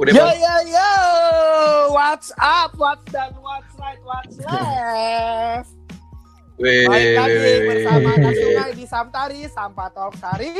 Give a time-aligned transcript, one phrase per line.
[0.00, 0.92] Udah Yo yo yo,
[1.92, 5.76] what's up, what's down, what's right, what's left.
[6.56, 10.56] Weh, Baik lagi bersama anak sungai di Samtari, Sampah Sari.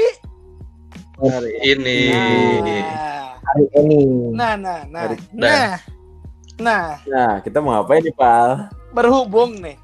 [1.25, 2.01] hari Ini.
[2.13, 4.01] Nah, hari ini.
[4.29, 5.73] nah, nah, nah, Hari- nah,
[6.61, 8.69] nah, Nah, kita mau ngapain nih, Pal?
[8.93, 9.81] berhubung nih.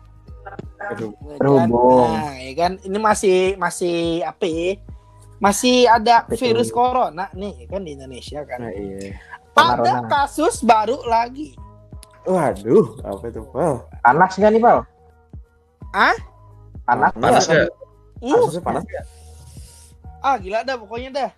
[0.93, 1.41] Aduh, ya kan?
[1.41, 2.13] Berhubung.
[2.13, 4.77] Nah, ya kan ini masih masih apa ya?
[5.41, 8.61] Masih ada virus corona nih ya kan di Indonesia kan.
[8.61, 9.17] Nah, iya.
[9.57, 11.57] Ada kasus baru lagi.
[12.27, 13.87] Waduh, apa itu, Pal?
[14.05, 14.79] Panas nggak nih, Pal?
[15.95, 16.17] Ah?
[16.85, 17.11] Panas.
[17.17, 17.71] Panas nggak?
[18.21, 19.07] Uh, Kasusnya panas nggak?
[20.27, 21.31] ah gila dah pokoknya dah.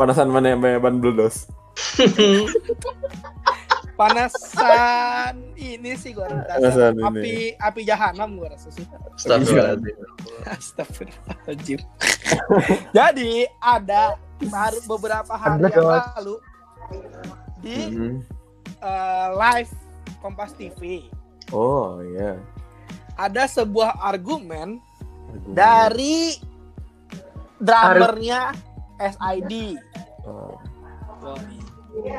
[0.00, 1.44] Panasan mana yang ban bledos?
[4.00, 6.56] Panasan ini sih gua rasa.
[6.56, 7.04] Panasan ini.
[7.04, 8.88] Api api jahanam gua rasa sih.
[9.12, 9.96] Astagfirullahaladzim.
[10.48, 11.80] Astagfirullahaladzim.
[12.96, 14.16] Jadi ada
[14.48, 16.40] baru beberapa hari yang lalu
[17.60, 18.16] di Hmm.
[18.78, 19.72] eh, live
[20.18, 21.04] Kompas TV
[21.48, 22.36] Oh, iya.
[23.14, 24.80] ada sebuah argumen
[25.30, 25.52] Aduh.
[25.52, 26.36] dari
[27.56, 28.52] drummernya
[28.98, 29.76] SID.
[30.22, 30.56] Oh,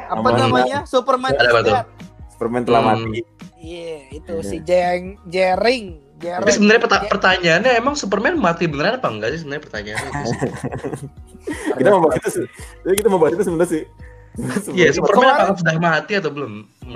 [0.04, 0.78] Apa Namanya- namanya?
[0.84, 1.48] Superman tuh?
[1.64, 1.88] Dead.
[2.30, 3.08] Superman telah Hmm.
[3.08, 3.20] mati.
[3.56, 4.44] Iya, itu Iya.
[4.44, 5.88] si Jeng Jering.
[6.18, 6.38] Jering.
[6.40, 10.52] Tapi sebenarnya peta- pertanyaannya emang Superman mati beneran apa enggak sih sebenarnya pertanyaannya itu sih.
[11.74, 12.46] Kita mau bahas itu sih.
[12.84, 13.84] Jadi kita mau bahas itu sebenarnya sih.
[14.72, 16.54] Iya, Superman Kemarin- apakah sudah mati atau belum?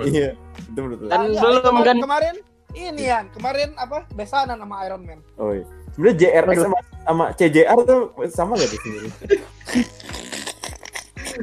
[0.08, 1.08] Iya, itu menurut lo.
[1.12, 1.96] Kan belum kemarin, kan?
[2.00, 2.34] Kemarin
[2.76, 4.08] ini ya, kemarin apa?
[4.16, 5.20] Besanan sama Iron Man.
[5.36, 5.64] Oh iya.
[5.92, 8.00] Sebenarnya JRX sama, sama CJR tuh
[8.32, 9.12] sama gak tuh sebenarnya?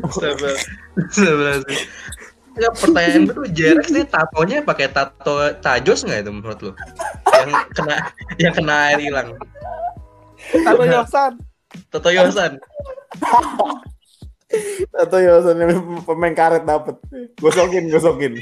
[0.03, 0.57] Astagfirullah.
[0.97, 1.79] Astagfirullahaladzim.
[2.53, 6.71] Ya, pertanyaan tuh Jerex nih tatonya pakai tato tajos nggak itu menurut lu?
[7.33, 7.95] Yang kena
[8.37, 9.29] yang kena air hilang.
[10.53, 11.41] Atau Yosan.
[11.89, 12.61] Tato Yosan.
[14.93, 16.95] Atau ya yang pemain karet dapet.
[17.41, 18.33] Gosokin, gosokin.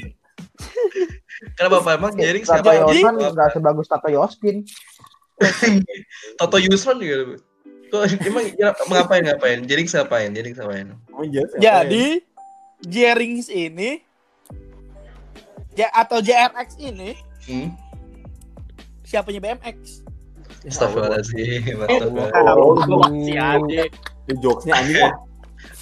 [1.58, 1.92] Kenapa Pak?
[1.98, 2.12] Emang
[2.46, 2.70] Tato siapa?
[2.92, 4.56] Jadi- Yosan nggak sebagus Tato Yoskin.
[6.38, 7.40] Tato Yusron juga.
[7.92, 9.58] Tuh, emang ya, ngapain ngapain?
[9.68, 10.32] Jerex ngapain?
[10.32, 10.96] Jerex ngapain?
[11.12, 12.24] Oh, iya, siapa Jadi
[12.82, 14.00] Jerings ini
[15.76, 17.12] J atau JRX ini
[17.42, 17.74] Hmm?
[19.02, 20.06] siapanya BMX?
[20.62, 21.74] Astagfirullahaladzim.
[21.74, 22.28] Astagfirullah.
[22.54, 22.78] Oh,
[23.34, 23.82] ada.
[24.30, 25.10] Itu jokesnya anjing ya.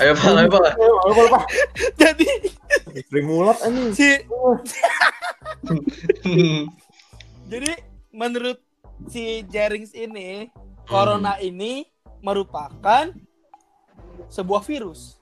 [0.01, 0.63] Ayo Pak, ayo Pak.
[0.81, 1.45] Ayo, ayo, Pak.
[2.01, 2.29] Jadi
[3.05, 3.93] Spring mulat anjing.
[3.93, 4.09] si
[7.53, 7.73] jadi
[8.11, 8.59] menurut
[9.13, 10.49] si Jerings ini
[10.89, 11.85] corona ini
[12.25, 13.13] merupakan
[14.29, 15.21] sebuah virus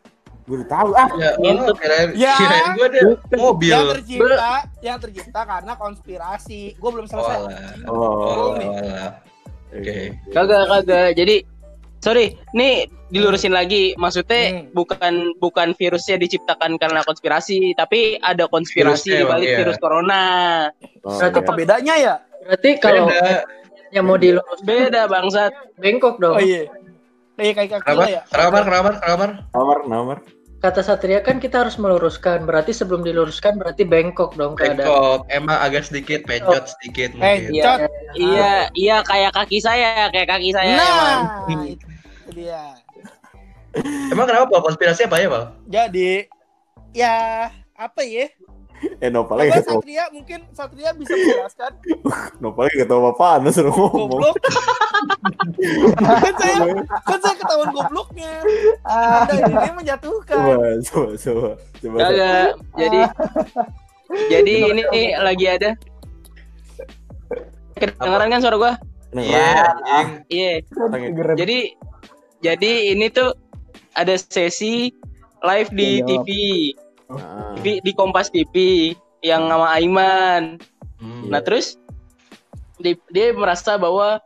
[0.48, 1.08] Gue udah tahu ah.
[1.20, 2.32] Ya, oh, kirain, Ya.
[2.40, 3.00] kirain gue ada
[3.36, 3.68] mobil.
[3.68, 6.72] yang tercipta yang tercipta karena konspirasi.
[6.80, 7.36] Gue belum selesai.
[7.44, 7.74] Walah.
[7.84, 8.56] Oh.
[8.56, 9.20] Walah.
[9.76, 10.16] Oke.
[10.32, 11.08] Kagak kagak.
[11.20, 11.44] Jadi
[12.08, 12.26] sorry,
[12.56, 13.92] nih dilurusin lagi.
[13.94, 14.72] Maksudnya Hmm.
[14.72, 19.58] bukan bukan virusnya diciptakan karena konspirasi, tapi ada konspirasi Virusnya di balik iya.
[19.60, 20.22] virus corona.
[21.04, 22.14] Oh, Berarti Apa bedanya ya?
[22.48, 23.44] Berarti kalau Beda.
[23.92, 25.52] yang mau dilurus Beda bangsat.
[25.76, 26.36] bengkok dong.
[26.36, 26.64] Oh iya.
[27.36, 28.04] Kayak kayak kaki Kenapa?
[28.08, 28.20] ya.
[28.26, 28.58] Kenapa?
[28.64, 28.88] Kenapa?
[28.98, 29.24] Kenapa?
[29.54, 30.18] Nomor, nomor.
[30.58, 32.42] Kata Satria kan kita harus meluruskan.
[32.42, 34.82] Berarti sebelum diluruskan berarti bengkok dong keadaan.
[34.82, 37.54] Bengkok, emang agak sedikit pencot sedikit mungkin.
[37.62, 37.78] Cot.
[38.18, 41.22] Iya, iya kayak kaki saya, kayak kaki saya emang.
[42.28, 42.76] Itu dia.
[44.12, 44.60] Emang kenapa Pak?
[44.68, 45.44] Konspirasi apa ya, Pak?
[45.64, 46.28] Jadi
[46.92, 48.28] ya apa ya?
[49.02, 49.80] Eh, Nopal Coba lagi ketemu.
[49.82, 51.72] Satria mungkin Satria bisa menjelaskan
[52.44, 53.26] Nopal lagi ketemu apa?
[53.40, 54.06] Anu suruh ngomong.
[54.06, 54.36] goblok.
[56.22, 56.56] kan saya
[57.02, 58.38] kan saya ketahuan gobloknya.
[58.86, 60.36] Anda ini menjatuhkan.
[60.36, 61.48] Coba, coba, coba.
[61.58, 61.96] Coba.
[62.06, 62.50] Kagak.
[62.78, 63.00] Jadi
[64.30, 65.70] jadi ini nih lagi ada
[67.74, 68.72] kedengeran kan suara gua?
[69.10, 69.74] Iya.
[70.30, 70.52] Iya.
[70.70, 71.02] Coba.
[71.34, 71.58] Jadi
[72.40, 73.34] jadi ini tuh
[73.94, 74.94] ada sesi
[75.40, 76.06] live di Iya.
[76.06, 76.28] TV,
[77.08, 77.54] Ah.
[77.58, 78.54] di, di Kompas TV
[79.22, 80.58] yang sama Aiman.
[80.98, 81.30] Hmm.
[81.30, 81.78] Nah terus
[82.76, 84.18] di- dia merasa bahwa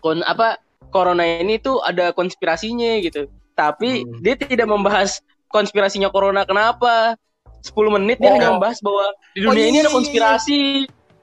[0.00, 0.56] kon apa
[0.90, 3.28] corona ini tuh ada konspirasinya gitu.
[3.54, 4.20] Tapi Hmm.
[4.20, 7.16] dia tidak membahas konspirasinya corona kenapa.
[7.60, 8.34] 10 menit dia Oh.
[8.34, 9.04] hanya membahas bahwa
[9.36, 10.60] di Oh, dunia ini iya, ada iya, konspirasi.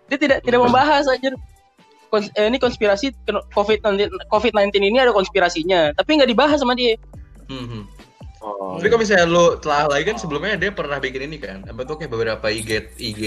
[0.07, 1.33] Dia tidak tidak membahas aja
[2.07, 3.11] Kons- eh, ini konspirasi
[3.51, 6.95] COVID-19 COVID-19 ini ada konspirasinya, tapi nggak dibahas sama dia.
[7.51, 7.83] Hmm, hmm.
[8.39, 8.77] Oh.
[8.79, 11.99] Tapi kalau misalnya lu telah lagi kan sebelumnya dia pernah bikin ini kan, apa tuh
[11.99, 13.21] kayak beberapa IG IG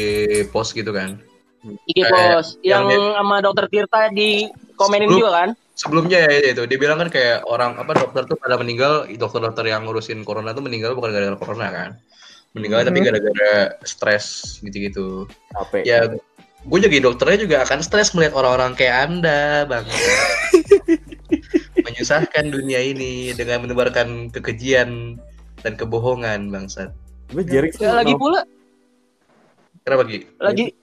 [0.49, 1.21] post gitu kan.
[1.61, 4.49] IG Eh, Pos yang yang, dia- sama Dokter Tirta di
[4.81, 5.51] komenin Sebelum- juga kan?
[5.77, 9.85] Sebelumnya ya itu dia bilang kan kayak orang apa dokter tuh pada meninggal, dokter-dokter yang
[9.85, 11.91] ngurusin corona tuh meninggal bukan gara-gara corona kan.
[12.53, 13.07] Meninggal tapi Mhm.
[13.09, 13.53] gara-gara
[13.85, 15.25] stres gitu-gitu.
[15.53, 15.83] Capek.
[15.89, 16.05] Ya
[16.61, 19.85] gue jadi dokternya juga akan stres melihat orang-orang kayak anda bang
[21.87, 25.17] menyusahkan dunia ini dengan menebarkan kekejian
[25.65, 26.93] dan kebohongan bangsat
[27.31, 27.47] Gue
[27.79, 28.43] Ya, lagi pula
[29.87, 30.27] Kenapa Ki?
[30.43, 30.75] lagi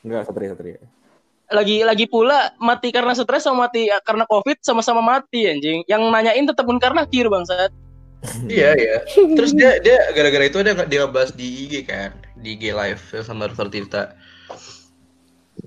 [0.00, 0.80] Enggak, Satria, Satria.
[1.50, 5.82] lagi lagi pula mati karena stres sama mati karena covid sama-sama mati anjing.
[5.90, 7.68] Yang nanyain tetap Munkar Nakir bangsat.
[8.48, 8.96] Iya iya.
[9.36, 13.48] Terus dia dia gara-gara itu ada dia ngebahas di IG kan, di IG live sama
[13.48, 14.02] Dokter Tirta.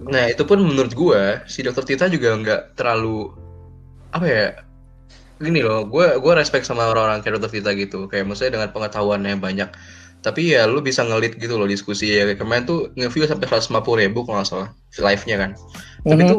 [0.02, 3.30] Nah itu pun menurut gua si Dokter Tirta juga nggak terlalu
[4.14, 4.46] apa ya
[5.42, 9.30] gini loh, gua gua respect sama orang-orang kayak Dokter Tirta gitu, kayak maksudnya dengan pengetahuannya
[9.38, 9.70] yang banyak.
[10.24, 14.24] Tapi ya lu bisa ngelit gitu loh diskusi ya kemarin tuh nge-view sampai 150 ribu
[14.24, 14.70] kalau nggak salah
[15.04, 15.52] live-nya kan.
[16.08, 16.30] Tapi Mhm.
[16.32, 16.38] itu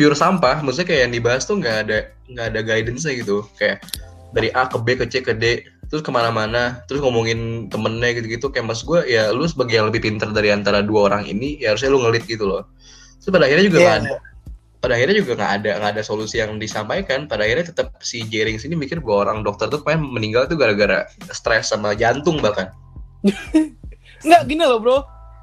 [0.00, 1.98] pure sampah, maksudnya kayak yang dibahas tuh nggak ada
[2.32, 3.84] nggak ada guidance-nya gitu, kayak
[4.32, 5.60] dari A ke B ke C ke D
[5.90, 10.06] terus ke mana-mana terus ngomongin temennya gitu-gitu kayak mas gue ya lu sebagai yang lebih
[10.06, 12.62] pinter dari antara dua orang ini ya harusnya lu ngelit gitu loh.
[13.20, 14.14] Terus pada akhirnya juga Iya, nggak ada
[14.80, 17.28] pada akhirnya juga nggak ada nggak ada solusi yang disampaikan.
[17.28, 21.04] Pada akhirnya tetap si Jering sini mikir bahwa orang dokter tuh pengen meninggal tuh gara-gara
[21.36, 22.72] stres sama jantung bahkan.
[24.24, 24.98] Enggak gini loh bro.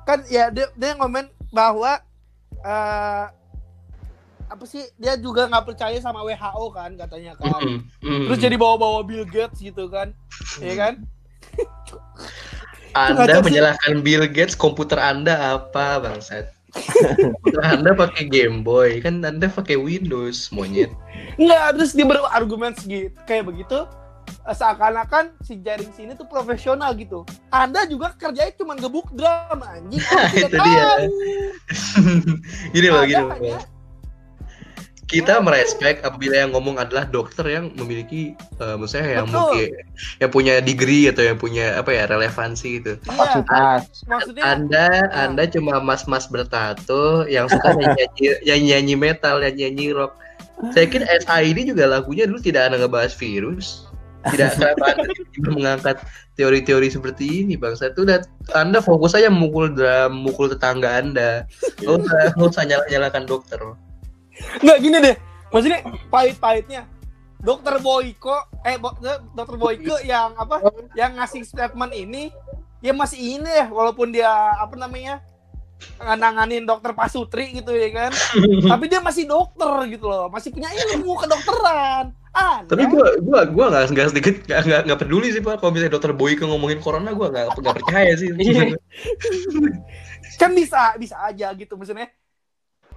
[0.10, 2.02] Kan ya dia, dia ngomen bahwa
[2.66, 3.26] eh
[4.48, 8.32] apa sih dia juga nggak percaya sama WHO kan katanya kan mm.
[8.32, 10.16] terus jadi bawa-bawa Bill Gates gitu kan
[10.64, 10.94] ya kan
[12.96, 19.52] anda menyalahkan Bill Gates komputer anda apa bangsat komputer anda pakai Game Boy kan anda
[19.52, 20.92] pakai Windows monyet
[21.38, 23.86] Enggak, terus dia berargumen segitu kayak begitu
[24.48, 27.28] seakan-akan si jaring sini tuh profesional gitu.
[27.52, 30.00] Anda juga kerjanya cuma gebuk drum anjing.
[30.00, 30.88] Tidak Itu dia.
[30.88, 31.06] tahu.
[32.76, 33.77] gini loh Anda gini loh
[35.08, 39.40] kita merespek apabila yang ngomong adalah dokter yang memiliki eh, maksudnya yang Betul.
[39.40, 39.70] mungkin
[40.20, 43.00] yang punya degree atau yang punya apa ya relevansi gitu.
[43.00, 44.04] Iya, Kapasitas.
[44.04, 45.24] maksudnya Anda Ah.
[45.26, 48.04] Anda cuma mas-mas bertato yang suka nyanyi
[48.48, 50.20] nyanyi, nyanyi metal, nyanyi, nyanyi rock.
[50.76, 53.88] Saya kira SI ini juga lagunya dulu tidak ada ngebahas virus.
[54.28, 55.08] Tidak kenapa Anda
[55.56, 55.98] mengangkat
[56.36, 57.80] teori-teori seperti ini bang.
[57.80, 58.20] Satu udah
[58.52, 61.48] Anda fokus aja memukul drum, mukul tetangga Anda.
[61.80, 63.62] Nggak usah, nggak usah nyala- nyalakan dokter.
[64.60, 65.16] Enggak gini deh.
[65.48, 66.82] Maksudnya pahit-pahitnya.
[67.38, 68.34] Dokter Boyko
[68.66, 68.98] eh Bo-
[69.32, 70.58] Dokter Boyko yang apa?
[70.94, 72.34] Yang ngasih statement ini
[72.78, 75.22] ya masih ini ya walaupun dia apa namanya
[76.02, 78.12] nanganin dokter Pasutri gitu ya kan.
[78.74, 80.28] Tapi dia masih dokter gitu loh.
[80.28, 82.10] Masih punya ilmu kedokteran.
[82.34, 85.74] Ah Tapi gua gua gua nggak nggak sedikit nggak nggak nggak peduli sih pak kalau
[85.74, 88.30] misalnya dokter Boyke ngomongin corona gua nggak nggak percaya sih.
[88.38, 88.78] Iya.
[90.38, 92.10] kan bisa bisa aja gitu maksudnya.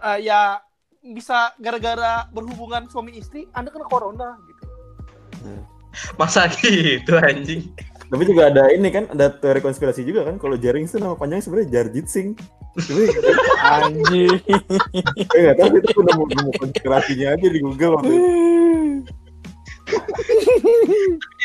[0.01, 0.61] Eh, ya
[1.01, 4.65] bisa gara-gara berhubungan suami istri anda kena corona gitu
[6.21, 7.73] Masa gitu anjing.
[8.11, 10.39] Tapi juga ada ini kan, ada teori konspirasi juga kan.
[10.39, 12.39] Kalau Jaring itu nama panjangnya sebenarnya Jarjit Singh.
[12.79, 13.11] Tapi
[13.59, 14.39] anjing
[15.27, 18.31] saya nggak tahu itu udah mau nemu konspirasinya aja di Google waktu itu.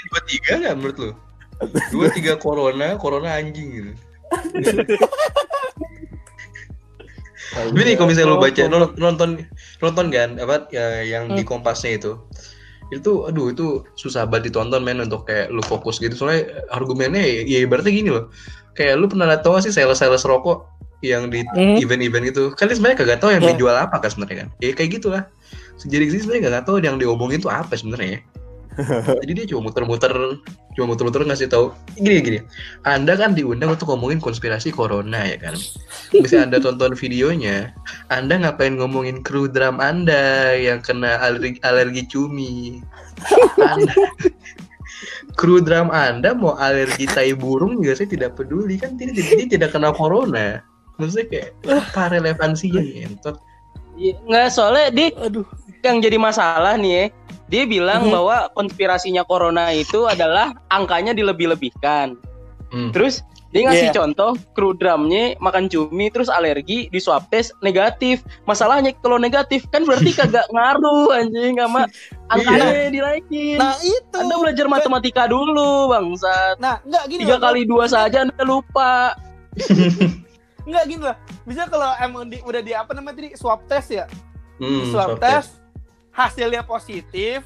[0.06, 1.12] Dua tiga nggak menurut lu?
[1.90, 3.92] Dua tiga corona, corona anjing gitu.
[7.56, 9.30] Tapi nih kalau misalnya lu baca lu nonton
[9.80, 12.20] nonton kan apa ya, yang di kompasnya itu.
[12.92, 16.14] Itu aduh itu susah banget ditonton men untuk kayak lu fokus gitu.
[16.14, 18.28] Soalnya argumennya ya, ya ibaratnya gini loh.
[18.76, 20.68] Kayak lu pernah tau gak sih sales sales rokok
[21.00, 21.80] yang di Mhm.
[21.80, 22.44] event-event gitu?
[22.54, 23.50] Kan dia sebenarnya kagak tahu yang Ya.
[23.56, 24.48] dijual apa kan sebenarnya kan?
[24.60, 25.24] Ya kayak gitulah
[25.80, 28.20] sejadi sih sebenarnya kagak tahu yang diomongin itu apa sebenarnya
[29.24, 30.12] jadi dia cuma muter-muter
[30.76, 32.40] cuma muter-muter ngasih tahu gini gini
[32.84, 35.56] anda kan diundang untuk ngomongin konspirasi corona ya kan?
[36.12, 37.72] Bisa anda tonton videonya
[38.12, 42.84] anda ngapain ngomongin kru drum anda yang kena alergi, alergi cumi?
[43.64, 43.96] Anda,
[45.40, 49.48] kru drum anda mau alergi tai burung juga saya tidak peduli kan dia, dia, dia
[49.48, 50.60] tidak kena corona.
[50.96, 53.36] Maksudnya kayak apa relevansinya entot?
[54.00, 55.48] Iya, Nggak soalnya dia aduh.
[55.84, 57.06] yang jadi masalah nih ya.
[57.46, 58.14] Dia bilang Mhm.
[58.14, 62.18] bahwa konspirasinya corona itu adalah angkanya dilebih-lebihkan.
[62.74, 62.90] Hmm.
[62.90, 63.22] Terus
[63.54, 63.96] dia ngasih Iya.
[63.96, 68.20] contoh kru drumnya makan cumi terus alergi di swab test negatif.
[68.44, 71.88] Masalahnya kalau negatif kan berarti kagak ngaruh anjing sama
[72.28, 73.56] angkanya dinaikin.
[73.56, 76.58] nah itu Anda belajar matematika dulu bangsat.
[76.60, 79.14] nah enggak gini Tiga kali dua saja Anda lupa.
[80.68, 84.10] enggak gini lah bisa kalau emang di, udah di apa namanya tadi swab test ya
[84.58, 85.62] Hmm, swab swab test
[86.16, 87.44] hasilnya positif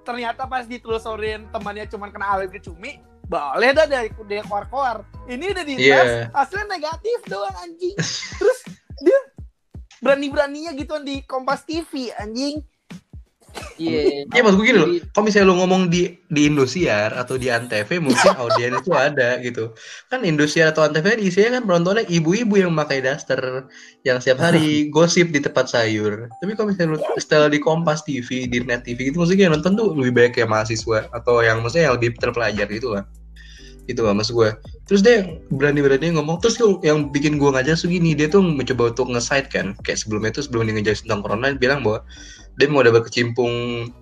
[0.00, 2.96] ternyata pas ditelusurin temannya cuma kena alergi cumi
[3.30, 5.06] boleh dah dari dia keluar-keluar.
[5.30, 6.34] Ini udah dites Iya.
[6.34, 7.94] hasilnya negatif doang anjing.
[8.42, 8.58] Terus
[8.98, 9.20] dia
[10.02, 12.58] berani-beraninya gituan di Kompas TV anjing
[13.80, 14.28] Iya.
[14.28, 17.88] Iya maksud gue gini loh, kalau misalnya lu ngomong di di Indosiar atau di Antv
[17.96, 19.72] mungkin audiens itu ada gitu.
[20.12, 23.40] Kan Indosiar atau Antv isinya kan penontonnya ibu-ibu yang memakai daster
[24.04, 26.28] yang setiap hari gosip di tempat sayur.
[26.44, 29.72] Tapi kalau misalnya lu setel di Kompas TV, di Net TV gitu maksudnya yang nonton
[29.80, 33.08] tuh lebih banyak kayak mahasiswa atau yang maksudnya yang lebih terpelajar gitu lah.
[33.88, 34.50] Gitu lah maksud gue.
[34.90, 35.22] terus dia
[35.54, 39.70] berani-berani ngomong terus yang bikin gua ngajak tuh gini dia tuh mencoba untuk nge-side kan
[39.86, 42.02] kayak sebelumnya tuh sebelum dia ngejelasin tentang corona dia bilang bahwa
[42.60, 43.52] dia mau udah berkecimpung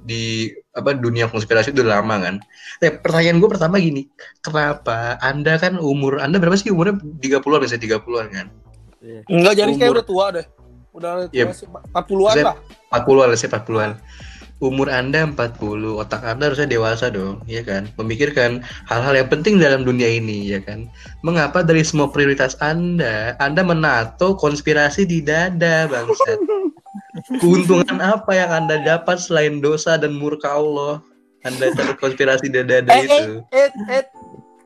[0.03, 2.35] di apa dunia konspirasi itu udah lama kan?
[2.83, 4.11] Nah, pertanyaan gue pertama gini
[4.43, 6.75] kenapa anda kan umur anda berapa sih?
[6.75, 8.47] Umurnya 30-an misalnya 30-an kan?
[9.31, 10.47] Enggak jadi kayak udah tua deh.
[10.91, 12.57] Udah tua sih 40-an Saya- lah.
[12.91, 13.93] 40-an lah sih 40-an
[14.59, 17.87] umur anda 40 otak anda harusnya dewasa dong ya kan?
[17.95, 20.91] Memikirkan hal-hal yang penting dalam dunia ini ya kan?
[21.23, 26.39] Mengapa dari semua prioritas anda anda menato konspirasi di dada bangsat
[27.39, 31.03] keuntungan apa yang anda dapat selain dosa dan murka Allah
[31.47, 34.05] anda taruh konspirasi di dada Eh, eh, itu eh, eh,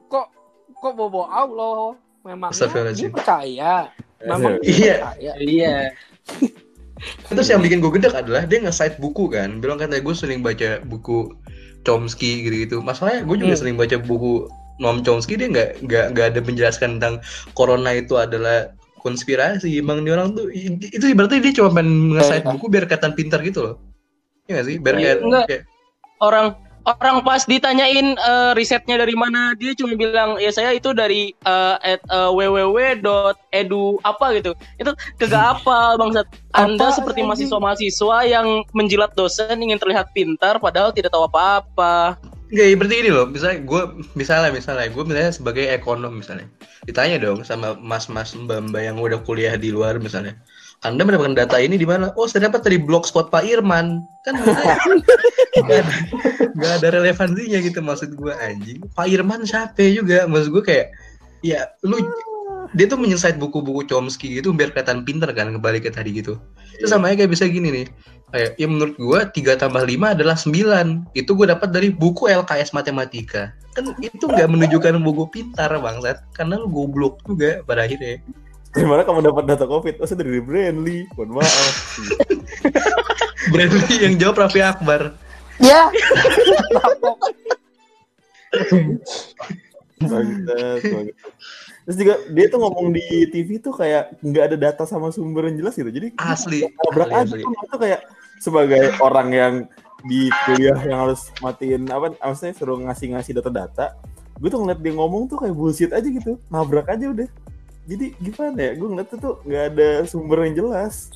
[0.09, 0.33] kok
[0.81, 1.97] kok bobo Allah?
[2.23, 3.75] Memangnya dia percaya.
[4.23, 4.95] Memang dia Iya.
[5.03, 5.33] percaya.
[5.43, 5.77] Iya.
[7.35, 10.79] Terus yang bikin gue gedek adalah dia nge-cite buku kan, bilang katanya gue sering baca
[10.87, 11.35] buku
[11.83, 12.79] Chomsky gitu-gitu.
[12.79, 13.63] Masalahnya gue juga Hmm.
[13.67, 14.47] sering baca buku
[14.79, 17.19] Noam Chomsky dia nggak nggak nggak ada menjelaskan tentang
[17.59, 18.71] corona itu adalah
[19.03, 19.69] konspirasi.
[19.77, 22.53] Emang dia orang tuh itu berarti dia cuma pengen nge-cite Iya.
[22.55, 23.75] buku biar kelihatan pintar gitu loh.
[24.47, 24.77] Iya nggak sih?
[24.79, 25.63] Biar Iya, kayak, kayak
[26.23, 26.55] Orang
[26.87, 31.77] orang pas ditanyain eh, risetnya dari mana, dia cuma bilang ya saya itu dari eh,
[31.83, 34.55] at, eh, www.edu apa gitu.
[34.79, 36.27] Itu kagak apa bangsat.
[36.55, 42.19] Anda Apaan, seperti mahasiswa-mahasiswa yang menjilat dosen ingin terlihat pintar padahal tidak tahu apa-apa.
[42.53, 43.83] Enggak, ya berarti gini loh, misalnya gue,
[44.13, 46.45] misalnya, misalnya, gue misalnya sebagai ekonom misalnya,
[46.85, 50.37] ditanya dong sama mas-mas mbak-mbak yang udah kuliah di luar misalnya,
[50.85, 52.13] anda mendapatkan data ini di mana?
[52.13, 54.03] Oh, saya dapat dari blogspot Pak Irman.
[54.27, 54.35] Kan
[56.53, 58.83] nggak ada relevansinya gitu maksud gue anjing.
[58.93, 60.27] Pak Irman siapa juga?
[60.27, 60.91] Maksud gue kayak,
[61.41, 62.03] ya lu
[62.73, 66.41] dia tuh menyelesaikan buku-buku Chomsky gitu biar kelihatan pinter kan kembali ke tadi gitu.
[66.77, 67.87] Itu sama aja kayak bisa gini nih.
[68.33, 71.13] Kayak, ya menurut gua 3 tambah 5 adalah 9.
[71.13, 73.53] Itu gua dapat dari buku LKS Matematika.
[73.77, 76.25] Kan itu nggak menunjukkan buku pintar bangsat.
[76.33, 78.25] Karena lu goblok juga pada akhirnya.
[78.73, 80.01] Dari mana kamu dapat data COVID?
[80.01, 81.05] Oh, saya dari Brandly.
[81.13, 81.77] Mohon maaf.
[83.53, 85.13] Bradley yang jawab Raffi Akbar.
[85.61, 85.93] Ya.
[90.01, 91.17] Bangsat, bangsat.
[91.83, 95.63] Terus juga dia tuh ngomong di TV tuh kayak nggak ada data sama sumber yang
[95.63, 95.91] jelas gitu.
[95.91, 96.63] Jadi Asli.
[96.63, 97.43] nabrak aja Asli.
[97.43, 98.01] itu kayak
[98.39, 99.55] sebagai orang yang
[100.03, 103.95] di kuliah yang harus matiin apa maksudnya suruh ngasih-ngasih data-data
[104.43, 107.31] gue tuh ngeliat dia ngomong tuh kayak bullshit aja gitu nabrak aja udah
[107.87, 111.15] jadi gimana ya gue ngeliat tuh tuh nggak ada sumber yang jelas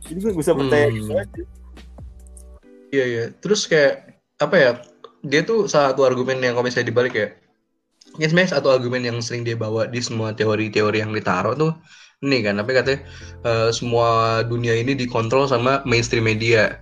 [0.00, 0.96] jadi gue bisa percaya Hmm.
[0.96, 1.42] gitu aja
[2.88, 3.24] Iya iya.
[3.40, 4.70] Terus kayak apa ya?
[5.24, 7.32] Dia tuh salah satu argumen yang kalau misalnya dibalik ya.
[8.20, 11.72] Ini sebenarnya satu argumen yang sering dia bawa di semua teori-teori yang ditaruh tuh
[12.22, 13.00] ini kan, apa katanya
[13.42, 16.78] eh, semua dunia ini dikontrol sama mainstream media,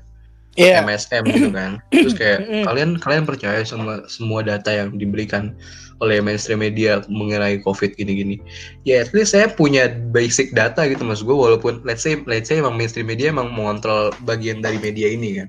[0.59, 0.83] Iya.
[0.83, 1.79] MSM gitu kan.
[1.95, 5.55] Terus kayak kalian kalian percaya sama semua data yang diberikan
[6.03, 8.43] oleh mainstream media mengenai COVID gini-gini.
[8.83, 12.59] Ya at least saya punya basic data gitu mas gue walaupun let's say let's say
[12.59, 15.49] emang mainstream media emang mengontrol bagian dari media ini kan.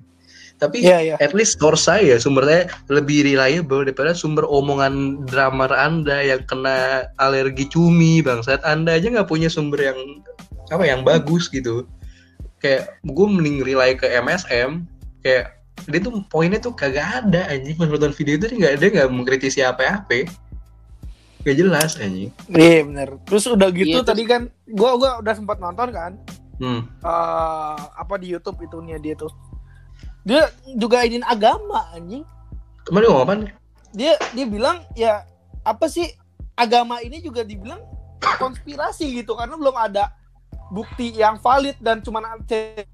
[0.62, 1.16] Tapi Iya, iya.
[1.18, 7.10] at least source saya sumber saya lebih reliable daripada sumber omongan drummer anda yang kena
[7.18, 9.98] alergi cumi bangsat anda aja nggak punya sumber yang
[10.70, 11.90] apa yang bagus gitu
[12.62, 14.86] kayak gue mending rely ke MSM
[15.26, 15.58] kayak
[15.90, 19.66] dia tuh poinnya tuh kagak ada anjing menonton video itu dia nggak ada nggak mengkritisi
[19.66, 20.30] apa-apa
[21.42, 23.10] gak jelas anjing Iya bener.
[23.26, 26.12] Terus udah gitu Iya, terus- tadi kan gua gua udah sempat nonton kan
[26.62, 26.82] hmm.
[27.02, 29.34] eh apa di YouTube itunya dia tuh.
[30.22, 32.22] Dia juga ingin agama anjing.
[32.82, 33.34] kemarin ngomong apa
[33.92, 35.22] Dia dia bilang ya
[35.62, 36.10] apa sih
[36.54, 37.82] agama ini juga dibilang
[38.38, 40.14] konspirasi gitu karena belum ada
[40.68, 42.86] bukti yang valid dan cuman ce-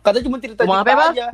[0.00, 1.10] katanya cuma cerita cerita apa, Pak?
[1.12, 1.28] aja.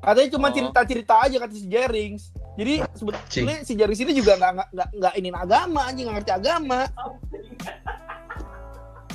[0.00, 0.52] Katanya cuma Oh.
[0.52, 2.24] cerita cerita aja kata si Jerings.
[2.54, 6.32] Jadi sebetulnya si Jerings ini juga nggak nggak nggak nggak ini agama anjing nggak ngerti
[6.34, 6.80] agama.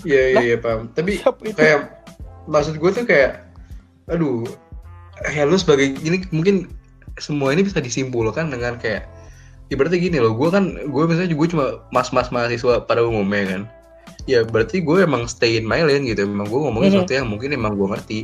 [0.01, 0.89] Iya iya iya paham.
[0.89, 1.19] Tapi
[1.51, 1.79] kayak
[2.45, 3.48] maksud gue tuh kayak
[4.09, 4.45] aduh.
[5.29, 6.71] Ya lu sebagai ini mungkin
[7.19, 9.03] semua ini bisa disimpulkan dengan kayak
[9.67, 13.63] ibaratnya gini loh gue kan gue misalnya gue cuma mas-mas mahasiswa pada umumnya kan.
[14.25, 16.95] Ya berarti gue emang stay in my lane gitu emang gue ngomongin Mhm.
[17.01, 18.19] sesuatu yang mungkin emang gue ngerti.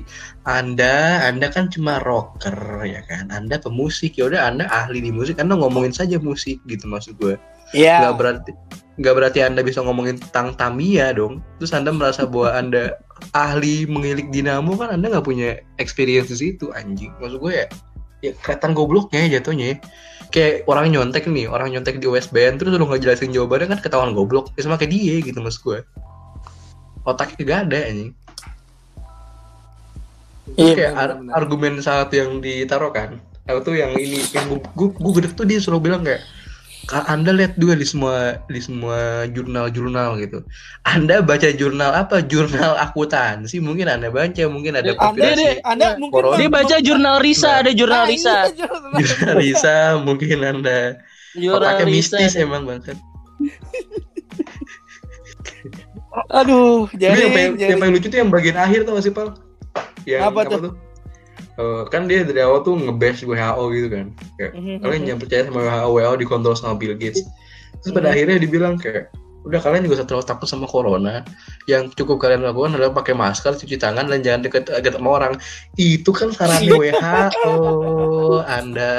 [0.45, 3.29] Anda anda kan cuma rocker ya kan?
[3.29, 7.35] Anda pemusik ya udah anda ahli di musik anda ngomongin saja musik gitu maksud gue
[7.73, 8.01] Iya.
[8.05, 8.51] nggak berarti
[8.95, 11.43] nggak berarti anda bisa ngomongin tentang Tamiya dong.
[11.59, 12.83] Terus anda merasa bahwa anda
[13.35, 17.11] ahli mengilik dinamo kan anda nggak punya experience di situ anjing.
[17.19, 17.67] Maksud gue ya
[18.23, 19.77] ya kelihatan gobloknya jatuhnya
[20.33, 24.15] kayak orang nyontek nih orang nyontek di USB terus lu nggak jelasin jawabannya kan ketahuan
[24.15, 24.51] goblok.
[24.55, 25.79] Ya sama kayak dia gitu maksud gue.
[27.05, 28.11] Otaknya gak ada anjing.
[30.55, 35.13] Iya, kayak ar- argumen saat yang ditaruh kan Aku tuh yang ini yang gue gue
[35.21, 36.25] gede tuh dia suruh bilang kayak Ka-
[36.85, 40.45] Anda lihat juga di semua di semua jurnal-jurnal gitu.
[40.85, 42.21] Anda baca jurnal apa?
[42.21, 45.39] Jurnal akuntansi mungkin Anda baca, mungkin ada Anda Anda konspirasi.
[45.41, 46.37] deh, Anda Ya, mungkin corona.
[46.37, 47.59] Dia baca jurnal Risa, Nah.
[47.65, 48.35] ada jurnal Ah, Risa.
[48.37, 50.77] iya, jurnal Jurnal Risa, mungkin Anda
[51.33, 52.21] Jurnal Risa.
[52.21, 52.95] mistis emang banget.
[56.31, 59.35] Aduh, jadi yang, paling, jadi yang paling lucu tuh yang bagian akhir tuh masih Pal?
[60.07, 60.71] Yang Apa tuh?
[61.55, 64.07] Eh, kan dia dari awal tuh nge-bash WHO gitu kan.
[64.35, 67.23] Kayak Mhm, kalian jangan percaya sama WHO, WHO dikontrol sama Bill Gates.
[67.79, 68.15] Terus pada Mhm.
[68.15, 69.07] akhirnya dibilang kayak
[69.45, 71.21] udah kalian juga terlalu takut sama corona.
[71.69, 75.33] Yang cukup kalian lakukan adalah pakai masker, cuci tangan dan jangan deket deket sama orang.
[75.77, 77.53] Itu kan sarannya WHO.
[78.41, 78.91] Anda,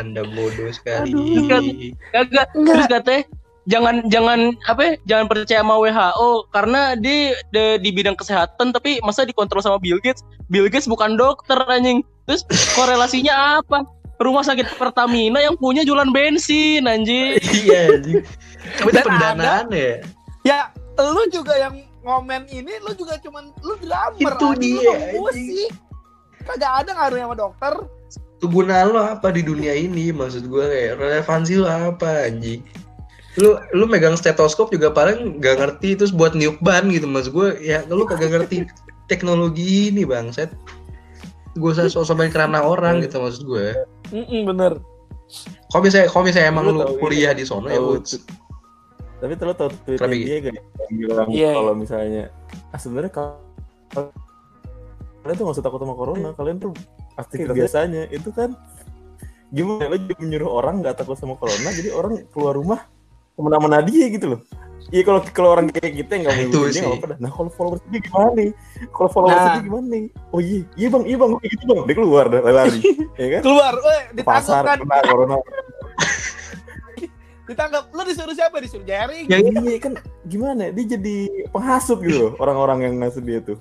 [0.00, 1.12] Anda bodoh sekali.
[1.12, 1.92] Aduh.
[2.16, 2.48] Kagak.
[2.56, 3.22] Terus katanya
[3.68, 9.02] jangan jangan apa ya, jangan percaya sama WHO karena di, di di bidang kesehatan tapi
[9.04, 10.24] masa dikontrol sama Bill Gates?
[10.48, 12.00] Bill Gates bukan dokter anjing.
[12.24, 13.84] Terus korelasinya apa?
[14.20, 17.40] Rumah sakit Pertamina yang punya jualan bensin anjing.
[17.64, 18.20] Iya, anjing.
[18.80, 19.92] Tapi pendanaan ya.
[20.44, 20.58] ya
[21.00, 25.16] lu juga yang ngomen ini lu juga cuman lu drummer Itu anjing, lu dia, pemain
[25.16, 25.72] musik
[26.44, 27.74] kagak ada ngaruhnya sama dokter.
[28.40, 30.08] Kegunaan lo apa di dunia ini?
[30.16, 32.64] Maksud gue kayak relevansi lo apa anjing
[33.38, 37.48] lu lu megang stetoskop juga paling nggak ngerti terus buat niup ban gitu maksud gue
[37.62, 38.66] ya lu kagak ngerti
[39.06, 40.50] teknologi ini bang set
[41.54, 43.74] gue usah sosok main kerana orang gitu maksud gue
[44.10, 44.82] Mm-mm, bener.
[45.70, 48.18] Kalau misalnya kalau misalnya emang Lu lu kuliah ini, di sono ya Woods.
[49.22, 50.54] Tapi lo tau tweetnya Kenapa dia gak?
[50.58, 51.52] Yang bilang Iya.
[51.54, 52.24] kalau misalnya
[52.74, 54.10] ah sebenarnya kalau
[55.22, 56.72] kalian tuh gak usah takut sama corona, kalian tuh
[57.14, 58.58] aktif biasanya itu kan
[59.54, 59.86] gimana?
[59.86, 62.80] Lo jadi menyuruh orang nggak takut sama corona jadi orang keluar rumah
[63.40, 64.42] ke mana-mana dia gitu loh
[64.90, 66.82] Iya kalau kalau orang kayak kita nggak Nah, mau sih.
[66.82, 67.14] nggak apa-apa.
[67.22, 68.50] Nah kalau followers dia gimana nih?
[68.90, 69.52] Kalau followers Nah.
[69.54, 70.04] dia gimana nih?
[70.34, 71.80] Oh iya, iya bang, iya bang, kayak gitu bang.
[71.86, 72.78] Dia keluar dah lari,
[73.22, 73.42] ya kan?
[73.46, 75.36] keluar eh ditangkap kan corona.
[77.50, 79.92] ditangkap lu disuruh siapa disuruh jaring yang Iya kan
[80.26, 80.70] gimana?
[80.70, 81.16] Dia jadi
[81.50, 83.58] penghasut gitu loh orang-orang yang ngasut dia tuh.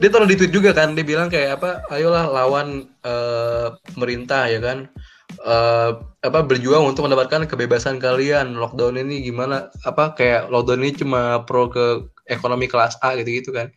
[0.00, 4.60] dia taruh di tweet juga kan dia bilang kayak apa ayolah lawan eh, pemerintah ya
[4.60, 4.88] kan
[5.36, 5.90] Eh,
[6.26, 8.54] apa berjuang untuk mendapatkan kebebasan kalian.
[8.58, 9.68] Lockdown ini gimana?
[9.82, 13.70] Apa kayak lockdown ini cuma pro ke ekonomi kelas A gitu gitu kan?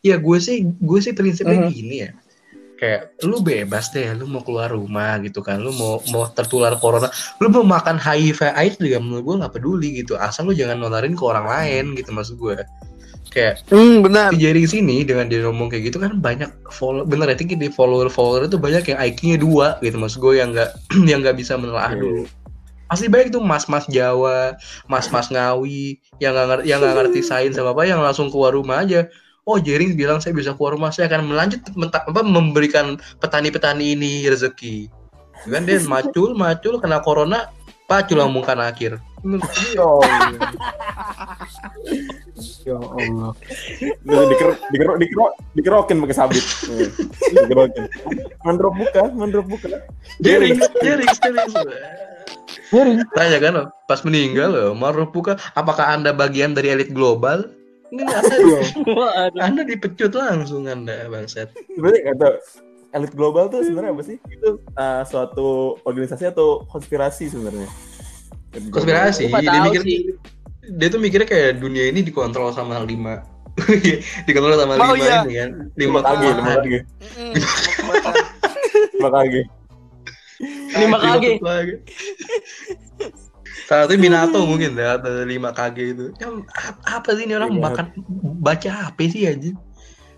[0.00, 1.72] Ya gue sih gue sih prinsipnya Mhm.
[1.72, 2.10] gini ya.
[2.80, 7.12] Kayak lu bebas deh lu mau keluar rumah gitu kan lu mau mau tertular corona
[7.36, 10.16] lu mau makan HIV AIDS juga menurut gue nggak peduli gitu.
[10.16, 12.56] Asal lu jangan nularin ke orang lain gitu maksud gue
[13.30, 14.34] kayak hmm benar.
[14.34, 17.70] di jaring sini dengan dia ngomong kayak gitu kan banyak follow bener ya tinggi di
[17.70, 20.70] follower follower itu banyak yang IQ-nya dua gitu maksud gue yang nggak
[21.10, 22.02] yang nggak bisa menelaah Iya.
[22.02, 22.22] dulu.
[22.86, 27.70] pasti banyak tuh mas-mas Jawa mas-mas Ngawi yang nggak ngerti yang nggak ngerti sains sama
[27.70, 29.06] apa yang langsung keluar rumah aja.
[29.46, 34.26] Oh Jering bilang saya bisa keluar rumah saya akan melanjut menta- apa memberikan petani-petani ini
[34.26, 34.90] rezeki.
[35.46, 37.46] Kan dia macul macul kena corona
[37.86, 40.16] pacul langsung kan akhir Ya Allah.
[42.64, 46.44] ya Allah dikerok, dikerok, dikerok, dikerokin pakai sabit.
[46.68, 46.88] Iya,
[47.44, 47.84] Dikerokin.
[48.44, 49.68] Mandrop buka, mandrop buka.
[50.24, 51.50] Jering Jering Jering
[52.70, 53.54] jaring Tanya kan
[53.90, 57.50] pas meninggal loh, Maruf buka, apakah anda bagian dari elit global?
[57.90, 58.36] Ini anda,
[58.86, 59.40] Waduh.
[59.42, 61.50] anda dipecut langsung anda bangsat.
[61.74, 62.28] Sebenarnya kata
[62.94, 64.16] elit global tuh sebenarnya apa sih?
[64.30, 67.66] Itu uh, suatu organisasi atau konspirasi sebenarnya?
[68.50, 69.98] Konspirasi, dia mikir, sih.
[70.68, 73.22] dia tuh mikirnya kayak dunia ini dikontrol sama lima,
[74.26, 75.18] dikontrol sama Oh, lima iya.
[75.22, 76.68] ini kan, Lima lima kaki, lima kaki,
[78.90, 79.40] lima kaki.
[80.72, 81.30] Lima kaki.
[81.38, 81.74] kaki.
[83.66, 86.04] Salah satu Minato mungkin ya, atau lima KG itu.
[86.18, 86.26] Ya,
[86.66, 87.62] ap- apa sih ini orang Iya.
[87.62, 87.86] makan
[88.40, 89.50] baca apa sih aja?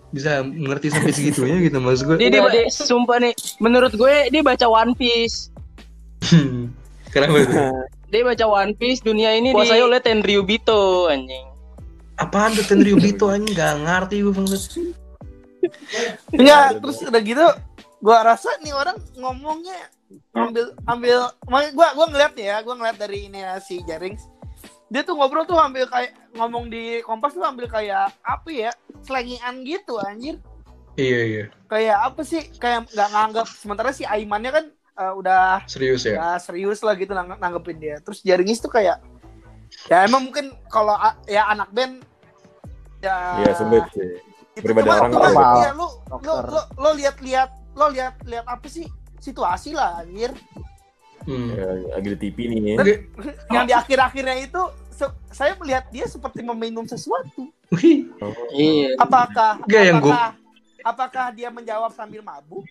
[0.08, 2.16] Bisa ngerti sampai segitunya gitu maksud gue.
[2.16, 5.52] Dia, dia, dia, sumpah nih, menurut gue dia baca One Piece.
[7.08, 7.52] Kenapa itu?
[8.12, 11.48] Dia baca One Piece, dunia ini dikuasai oleh Tenryubito anjing.
[12.20, 14.62] Apaan tuh Tenryubito anjing gak ngerti gue bangsat.
[16.36, 17.46] Enggak, terus udah gitu
[18.02, 19.88] gua rasa nih orang ngomongnya
[20.34, 24.18] ambil ambil makanya gua gua ngeliat nih ya, gua ngeliat dari ini ya, si Jaring.
[24.92, 28.70] Dia tuh ngobrol tuh ambil kayak ngomong di Kompas tuh ambil kayak apa ya?
[29.00, 30.36] Slangian gitu anjir.
[31.00, 32.44] Iya iya, Kayak apa sih?
[32.60, 36.14] Kayak nggak nganggap sementara si Aimannya kan eh, udah serius ya.
[36.14, 37.96] ya serius lah gitu nang- nanggepin dia.
[37.98, 39.00] Terus Jaringis tuh kayak
[39.86, 40.92] ya emang mungkin kalau
[41.24, 42.04] ya anak band
[42.98, 44.20] ya Iya, sulit sih.
[44.60, 45.54] cuma- orang cuma normal.
[45.58, 46.44] ya, lu, lo Dokter.
[46.46, 48.84] lo lo lihat-lihat lo lihat lihat apa sih
[49.18, 50.32] situasi lah anjir
[51.22, 51.54] Hmm.
[51.54, 52.74] Ya, lagi di TV nih.
[52.74, 52.94] Oke.
[53.54, 54.58] yang di akhir-akhirnya itu
[55.30, 58.10] saya melihat dia seperti meminum sesuatu Wih,
[58.52, 58.98] Iya.
[58.98, 60.34] apakah Nggak, yang gua-
[60.82, 62.66] apakah dia menjawab sambil mabuk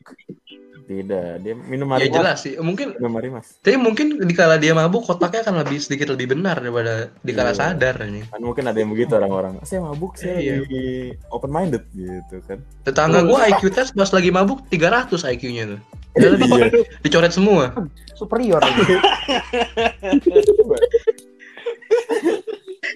[0.86, 1.40] tidak.
[1.40, 2.60] Dia minum Ya hari jelas sih.
[2.60, 3.56] Mungkin Minum hari mas.
[3.64, 7.60] tapi mungkin dikala dia mabuk kotaknya akan lebih sedikit lebih benar daripada dikala Iya.
[7.72, 8.28] sadar ini.
[8.28, 9.64] Kan mungkin ada yang begitu orang-orang.
[9.64, 10.54] Saya mabuk, saya Iya.
[10.62, 10.86] lagi
[11.32, 12.60] open minded gitu kan.
[12.84, 15.80] Tetangga gua IQ test pas lagi mabuk 300 IQ-nya tuh.
[16.12, 16.68] Iya.
[17.00, 17.72] dicoret semua.
[18.20, 18.60] Superior.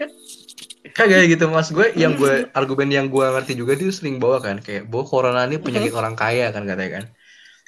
[0.96, 4.64] Kagak gitu mas gue yang gue argumen yang gue ngerti juga dia sering bawa kan
[4.64, 7.06] kayak bahwa corona ini penyakit orang kaya kan katanya kan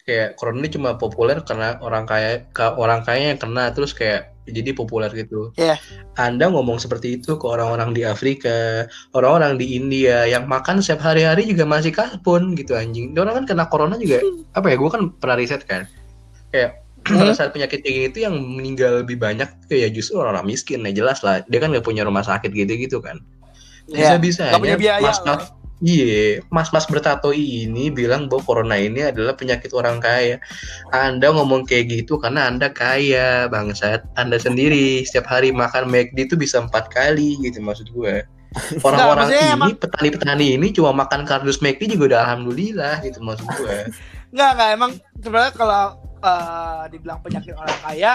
[0.07, 4.31] kayak corona ini cuma populer karena orang kaya ke orang kaya yang kena terus kayak
[4.47, 5.51] jadi populer gitu.
[5.59, 5.75] Iya.
[6.15, 11.43] Anda ngomong seperti itu ke orang-orang di Afrika, orang-orang di India yang makan setiap hari-hari
[11.51, 13.11] juga masih kalpun gitu anjing.
[13.11, 14.23] Dia orang kan kena corona juga
[14.55, 14.79] apa ya?
[14.79, 15.83] Gue kan pernah riset kan.
[16.55, 20.83] Kayak pada saat penyakit kayak gini itu yang meninggal lebih banyak ya justru orang-orang miskin
[20.83, 21.45] ya jelas lah.
[21.47, 23.23] Dia kan nggak punya rumah sakit gitu-gitu kan.
[23.87, 24.19] Iya.
[24.19, 25.39] Bisa-bisa Nggak punya biaya mas, lah.
[25.39, 25.45] mas,
[25.79, 30.43] iya, mas-mas bertato ini bilang bahwa corona ini adalah penyakit orang kaya.
[30.91, 34.03] Anda ngomong kayak gitu karena Anda kaya, bangsat.
[34.19, 38.27] Anda sendiri setiap hari makan McD itu bisa empat kali gitu maksud gue.
[38.87, 43.91] Orang-orang ini, petani-petani ini cuma makan kardus McD juga udah alhamdulillah gitu maksud gue.
[44.35, 44.91] Enggak, enggak emang
[45.23, 45.83] sebenarnya kalau
[46.21, 48.13] eh, dibilang penyakit orang kaya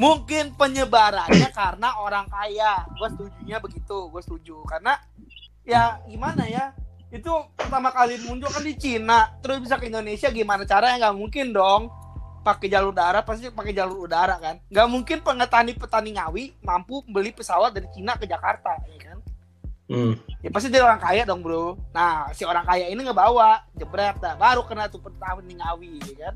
[0.00, 2.88] mungkin penyebarannya karena orang kaya.
[2.96, 4.56] Gue setujunya begitu, gue setuju.
[4.64, 4.96] Karena
[5.68, 6.72] ya gimana ya?
[7.12, 11.10] Itu pertama kali muncul kan di Cina, terus bisa ke Indonesia gimana caranya?
[11.10, 11.92] Nggak mungkin dong
[12.40, 17.36] pakai jalur darat pasti pakai jalur udara kan nggak mungkin petani petani ngawi mampu beli
[17.36, 19.18] pesawat dari Cina ke Jakarta ya kan
[19.90, 20.14] Hmm.
[20.38, 24.38] ya pasti dia orang kaya dong bro nah si orang kaya ini ngebawa jebret dah
[24.38, 26.34] baru kena tuh petani ngawi ya kan.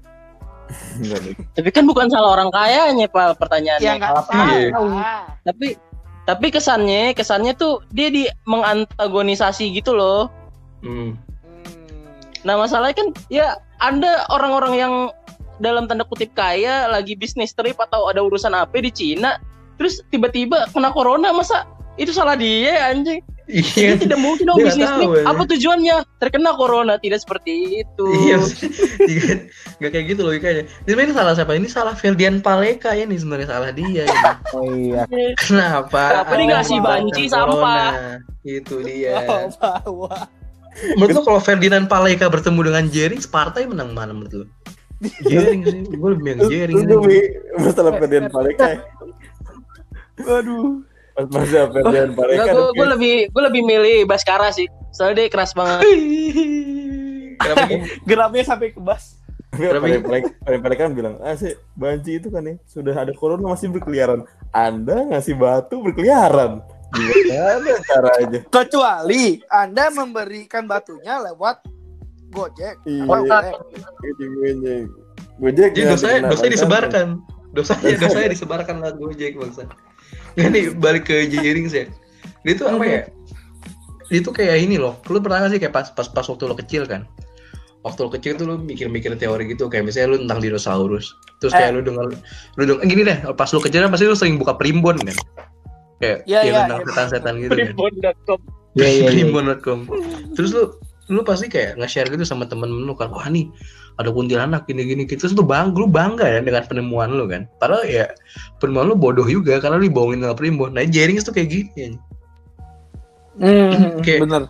[1.54, 3.94] Tapi kan bukan salah orang kayanya pak pertanyaannya.
[3.94, 5.12] ya Salah tahu Iya.
[5.44, 5.68] Tapi
[6.24, 10.32] tapi kesannya kesannya tuh dia di mengantagonisasi gitu loh.
[10.80, 11.12] Hmm.
[11.12, 11.12] Hmm.
[12.44, 14.94] Nah masalahnya kan ya anda orang-orang yang
[15.62, 19.38] dalam tanda kutip kaya lagi bisnis trip atau ada urusan apa di Cina,
[19.78, 21.68] terus tiba-tiba kena corona masa
[22.00, 23.22] itu salah dia anjing.
[23.44, 23.92] Iya.
[23.92, 25.28] Dia tidak mungkin dong bisnis tahu, ya.
[25.28, 25.96] Apa tujuannya?
[26.16, 28.06] Terkena corona tidak seperti itu.
[28.24, 28.36] Iya,
[29.04, 29.32] Iya,
[29.84, 30.64] nggak kayak gitu logikanya.
[30.88, 31.52] Ini salah siapa?
[31.52, 34.08] Ini salah Ferdian Paleka ya nih sebenarnya salah dia.
[34.08, 34.20] ini.
[34.56, 35.04] Oh iya.
[35.36, 36.24] Kenapa?
[36.24, 38.20] Kenapa dia ngasih banci sampah?
[38.46, 39.12] Itu dia.
[39.28, 40.24] Oh, bawa.
[40.98, 44.46] Menurut lo kalau Ferdinand Paleka bertemu dengan Jering, Sparta yang menang mana menurut lo?
[45.22, 46.76] Jering sih, gue lebih yang Jering.
[46.80, 47.20] Itu Mi,
[47.60, 48.66] masalah Ferdian Paleka.
[48.72, 48.78] ya.
[50.40, 50.80] Aduh.
[51.14, 52.42] Mas masa Ferdian Paleka.
[52.42, 54.66] Enggak, gue gue lebih gue lebih milih Baskara sih.
[54.90, 55.86] Soalnya dia keras banget.
[57.38, 57.86] Kenapa gitu?
[58.10, 59.18] Geramnya sampai ke bas.
[59.54, 64.26] Paleka kan bilang, ah sih, banci itu kan ya, sudah ada corona masih berkeliaran.
[64.50, 66.58] Anda ngasih batu berkeliaran.
[66.94, 68.40] Gimana caranya?
[68.50, 71.62] Kecuali Anda memberikan batunya lewat
[72.34, 72.82] Gojek.
[72.82, 73.06] Iya.
[75.38, 75.70] Gojek?
[75.74, 77.06] Jadi dosanya, dosanya disebarkan.
[77.54, 79.70] Dosanya, dosanya disebarkan lewat Gojek bangsa.
[80.38, 81.86] Nggak nih balik ke Jering sih.
[82.44, 83.00] Dia tuh apa ya?
[84.12, 84.98] Dia tuh kayak ini loh.
[85.08, 87.08] Lu pernah gak sih kayak pas pas pas waktu lo kecil kan?
[87.86, 91.14] Waktu lo kecil tuh lu mikir-mikir teori gitu kayak misalnya lu tentang dinosaurus.
[91.40, 92.06] Terus kayak lu denger
[92.60, 95.16] lu denger eh, gini deh, pas lu kecil kan pasti lu sering buka primbon kan.
[96.02, 96.88] Kayak Iya, ya, iya, tentang iya.
[96.90, 97.58] setan-setan gitu kan.
[97.72, 98.40] Primbon.com.
[98.74, 99.08] Iya iya iya.
[99.08, 99.78] primbon.com
[100.34, 100.64] terus lu
[101.12, 103.48] lu pasti kayak nge-share gitu sama temen lu kan wah nih
[103.96, 105.06] ada kuntilanak gini-gini.
[105.06, 107.46] Gitu terus lu bang lu bangga ya dengan penemuan lu kan?
[107.62, 108.10] Padahal ya
[108.58, 110.74] penemuan lu bodoh juga karena lu dibohongin sama primbon.
[110.74, 111.94] Nah Jerings tuh kayak gini
[113.34, 114.42] Hmm, Kayak- bener.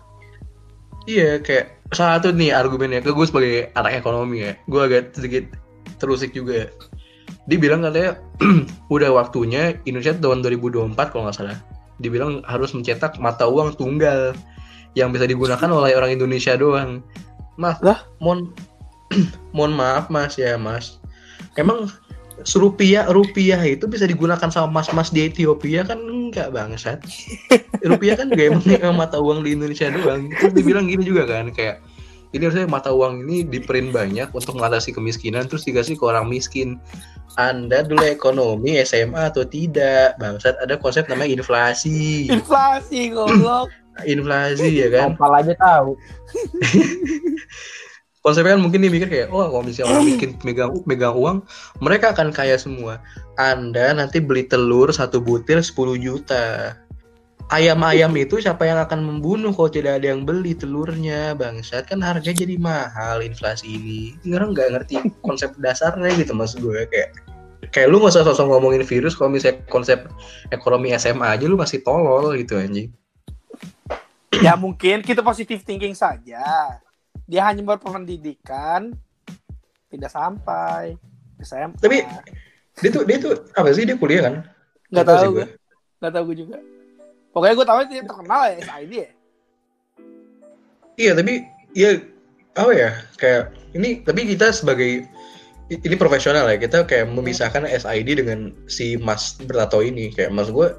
[1.09, 4.53] iya kayak salah satu nih argumennya ke gue sebagai anak ekonomi ya.
[4.69, 5.49] Gue agak sedikit
[5.97, 6.69] terusik juga
[7.45, 8.17] dia bilang katanya
[8.93, 11.57] udah waktunya Indonesia tahun 2024 kalau nggak salah.
[11.97, 14.37] Dibilang harus mencetak mata uang tunggal
[14.93, 17.01] yang bisa digunakan oleh orang Indonesia doang.
[17.55, 18.03] Mas Lah?
[18.19, 18.51] mohon
[19.55, 20.97] mohon maaf mas ya mas.
[21.55, 21.87] Emang
[22.55, 25.87] rupiah rupiah itu bisa digunakan sama mas-mas di Ethiopia?
[25.87, 26.99] Kan enggak bangsat.
[27.89, 30.27] Rupiah kan juga emang, mata uang di Indonesia doang.
[30.33, 31.79] Terus dibilang gini juga kan kayak
[32.35, 36.81] ini harusnya mata uang ini diprint banyak untuk mengatasi kemiskinan terus dikasih ke orang miskin.
[37.39, 40.19] Anda dulu ekonomi SMA atau tidak?
[40.19, 42.27] Bangsat ada konsep namanya inflasi.
[42.27, 43.71] Inflasi goblok.
[44.03, 45.15] inflasi ya kan?
[45.15, 45.95] Kapal aja tahu.
[48.25, 51.45] konsepnya kan mungkin dia mikir kayak oh kalau misalnya orang miskin megang megang uang
[51.77, 52.97] mereka akan kaya semua.
[53.37, 56.73] Anda nanti beli telur satu butir 10 juta.
[57.53, 61.37] Ayam-ayam itu siapa yang akan membunuh kalau tidak ada yang beli telurnya?
[61.37, 64.17] Bangsat kan harganya jadi mahal inflasi ini.
[64.33, 67.13] Orang nggak ngerti konsep dasarnya gitu mas gue kayak
[67.69, 70.09] kayak lu nggak usah sosok ngomongin virus kalau misalnya konsep
[70.49, 72.89] ekonomi SMA aja lu masih tolol gitu anjing.
[74.41, 76.41] Ya mungkin kita positive thinking saja.
[77.25, 78.93] Dia hanya berpendidikan,
[79.89, 80.93] tidak sampai
[81.41, 81.77] SMA.
[81.81, 82.05] Tapi
[82.81, 84.35] dia tuh dia tuh apa sih dia kuliah kan?
[84.93, 85.47] Nggak tahu gue,
[86.01, 86.57] nggak tahu gue juga.
[87.33, 89.09] Pokoknya gue tahu dia terkenal ya SID ya.
[90.95, 91.33] Iya tapi
[91.75, 91.89] ya
[92.55, 93.43] apa ya kayak
[93.75, 95.03] ini tapi kita sebagai
[95.67, 100.71] ini profesional ya kita kayak memisahkan SID dengan si Mas bertato ini kayak Mas gue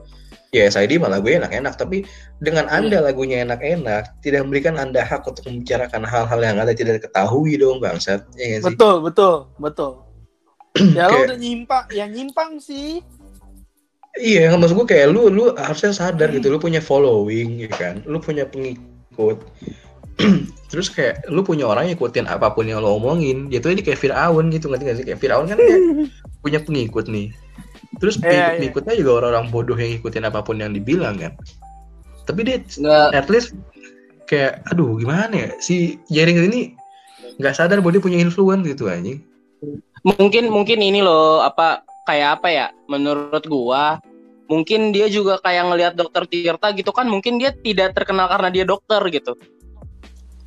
[0.55, 2.07] ya SID malah gue enak-enak tapi
[2.39, 7.59] dengan anda lagunya enak-enak tidak memberikan anda hak untuk membicarakan hal-hal yang anda tidak ketahui
[7.59, 8.63] dong bangsat ya?
[8.63, 10.07] Betul, betul, betul.
[10.97, 13.01] ya lo Kayak- udah nyimpang, ya nyimpang sih.
[14.17, 18.01] Iya, maksud gue kayak lu lu harusnya sadar gitu, lu punya following, ya kan?
[18.09, 19.45] Lu punya pengikut.
[20.73, 24.01] Terus kayak lu punya orang yang ikutin apa pun yang lo omongin, jatuhnya dia kayak
[24.01, 25.05] Firaun gitu, ngerti nggak sih?
[25.05, 25.77] Kayak Firaun kan dia
[26.45, 27.29] punya pengikut nih.
[27.97, 28.31] Terus Iya, iya.
[28.61, 31.33] pengikut-pengikutnya juga orang-orang bodoh yang ikutin apa pun yang dibilang kan.
[32.27, 33.55] Tapi dia Nggak, at least
[34.27, 36.61] kayak aduh gimana ya si Jaring ini
[37.39, 39.23] nggak sadar bahwa dia punya influence gitu anjing.
[40.03, 43.99] mungkin mungkin ini loh apa kayak apa ya menurut gua
[44.47, 48.65] mungkin dia juga kayak ngelihat dokter Tirta gitu kan mungkin dia tidak terkenal karena dia
[48.67, 49.35] dokter gitu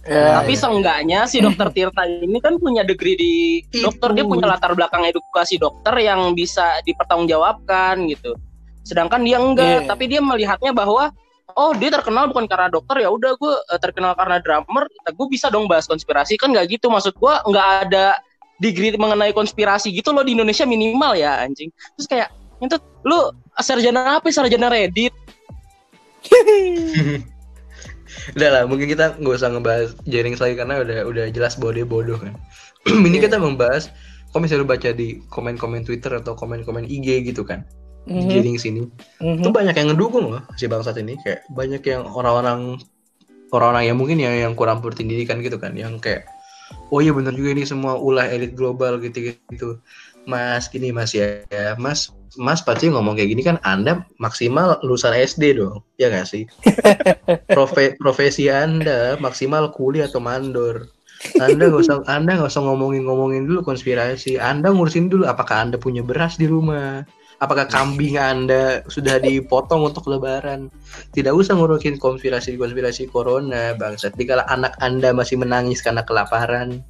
[0.10, 3.34] Ya, tapi seenggaknya si dokter Tirta ini kan punya degree di
[3.70, 3.86] Itu.
[3.94, 8.34] dokter dia punya latar belakang edukasi dokter yang bisa dipertanggungjawabkan gitu.
[8.82, 9.88] Sedangkan dia enggak Iya.
[9.88, 11.14] tapi dia melihatnya bahwa
[11.54, 15.54] oh dia terkenal bukan karena dokter ya udah gue eh, terkenal karena drummer gue bisa
[15.54, 16.42] dong bahas konspirasi.
[16.42, 18.18] Kan nggak gitu maksud gue nggak ada
[18.58, 21.70] degree mengenai konspirasi gitu loh di Indonesia minimal ya anjing.
[21.96, 22.28] Terus kayak
[22.60, 23.30] itu lu
[23.62, 25.14] sarjana apa sarjana Reddit
[28.36, 31.86] Udah lah, mungkin kita nggak usah ngebahas Jaring lagi karena udah udah jelas bahwa dia
[31.88, 32.34] bodoh kan.
[33.08, 33.30] Ini Iya.
[33.30, 33.92] kita membahas,
[34.32, 37.66] kalau misalnya lu baca di komen-komen Twitter atau komen-komen IG gitu kan,
[38.10, 38.82] di Mhm, Jaring sini,
[39.22, 39.44] mhm.
[39.46, 41.18] itu banyak yang ngedukung loh si bangsat ini.
[41.22, 42.80] Kayak banyak yang orang-orang
[43.52, 46.26] orang-orang yang mungkin yang yang kurang berpendidikan gitu kan, yang kayak
[46.94, 49.82] oh iya bener juga ini semua ulah elit global gitu gitu.
[50.30, 51.42] Mas gini mas ya
[51.82, 56.44] mas mas pasti ngomong kayak gini kan anda maksimal lulusan SD dong ya nggak sih?
[57.56, 60.92] Profe- profesi anda maksimal kuliah atau mandor.
[61.42, 64.38] Anda nggak usah anda nggak usah ngomongin ngomongin dulu konspirasi.
[64.38, 67.04] Anda ngurusin dulu apakah anda punya beras di rumah
[67.40, 70.68] apakah kambing anda sudah dipotong untuk lebaran.
[71.16, 74.16] Tidak usah ngurusin konspirasi konspirasi corona bangsat.
[74.20, 76.84] Dikala anak anda masih menangis karena kelaparan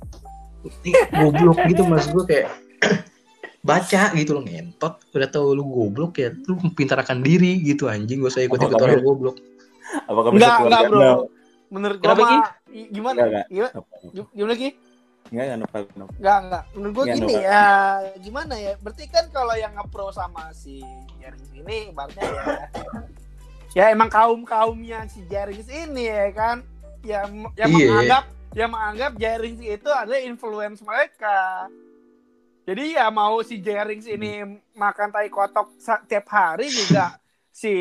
[0.59, 2.51] Ini goblok gitu mas gue kayak
[3.59, 8.31] baca gitu loh ngentot udah tau lu goblok ya lu pintarkan diri gitu anjing gak
[8.31, 9.37] usah ikut ikut orang goblok
[10.05, 11.25] Apakah bisa enggak, bro.
[11.69, 13.17] Menurut mah i- gimana?
[13.25, 13.71] Enggak, enggak.
[14.13, 14.29] Gimana?
[14.33, 14.69] Gimana Ki?
[15.29, 16.09] Enggak, enggak, enggak, enggak.
[16.13, 16.63] Enggak, enggak.
[16.73, 17.65] Menurut gua Enggak, gini ya,
[18.21, 18.73] gimana ya?
[18.81, 20.81] Berarti kan kalau yang nge-pro sama si
[21.17, 22.53] Jarings ini ibaratnya ya
[23.69, 26.65] ya emang kaum-kaumnya si Jarings ini ya kan
[27.05, 27.77] yang yang Iya.
[27.85, 28.23] menganggap
[28.57, 31.69] yang menganggap Jarings itu adalah influence mereka.
[32.69, 34.45] Jadi ya mau si Jarings ini
[34.77, 37.17] makan tai kotok sa- tiap hari juga
[37.49, 37.73] si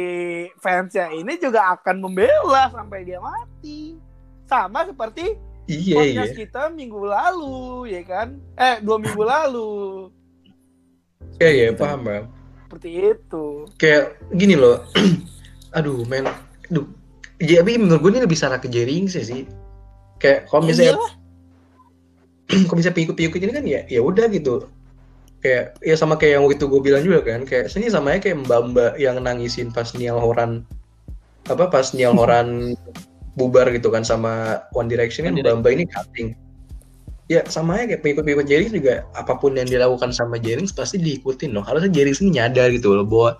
[0.65, 4.01] fansnya ini juga akan membela sampai dia mati.
[4.49, 5.37] Sama seperti
[5.69, 5.97] iya iya.
[6.01, 8.41] podcast kita minggu lalu ya kan?
[8.57, 9.73] Eh dua minggu lalu.
[11.37, 12.25] Iya iya paham paham
[12.65, 13.69] seperti itu.
[13.77, 14.81] Kayak gini loh.
[15.77, 16.25] Aduh men.
[16.73, 16.89] Aduh
[17.37, 19.45] ya, tapi menurut gue ini lebih salah ke Jering sih sih.
[20.17, 21.13] Kayak kalau misalnya Iyalah.
[22.73, 24.65] kalau misalnya pengikut-pengikut ini kan ya ya udah gitu
[25.39, 28.75] kayak ya sama kayak yang waktu gue bilang juga kan kayak sini sama kayak mbak
[28.75, 30.67] mbak yang nangisin pas Niall Horan
[31.47, 32.75] apa pas Niall Horan
[33.39, 36.35] bubar gitu kan sama One Direction kan mbak mbak ini cutting.
[37.29, 41.53] Ya sama aja kayak pengikut-pengikut Jerings juga apa pun yang dilakukan sama Jerings pasti diikutin
[41.53, 41.61] dong.
[41.61, 43.37] Harusnya Jerings ini nyadar gitu loh bahwa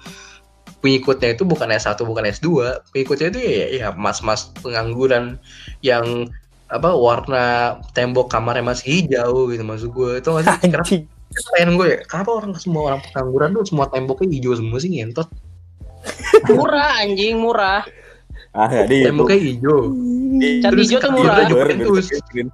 [0.85, 2.49] pengikutnya itu bukan S1 bukan S2
[2.95, 5.41] pengikutnya itu ya, ya mas-mas pengangguran
[5.83, 6.29] yang
[6.69, 7.45] apa warna
[7.97, 11.09] tembok kamarnya masih hijau gitu maksud gue itu masih
[11.55, 15.29] pengen gue ya kenapa orang semua orang pengangguran tuh semua temboknya hijau semua sih ngentot?
[16.49, 17.83] Murah anjing murah.
[18.57, 19.79] Ah, enggak, di temboknya hijau.
[20.65, 21.37] Cat hijau tuh kan murah.
[21.45, 22.49] Dia YouTuber.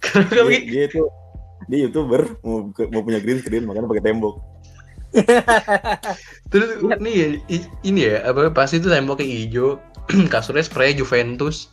[0.00, 0.72] Kenapa Dia, gitu?
[0.72, 1.02] dia itu
[1.64, 4.36] dia youtuber mau, mau punya green screen makanya pakai tembok.
[6.50, 7.26] terus nih ya,
[7.86, 9.78] ini ya apa pasti itu temboknya hijau
[10.32, 11.72] kasurnya spray Juventus.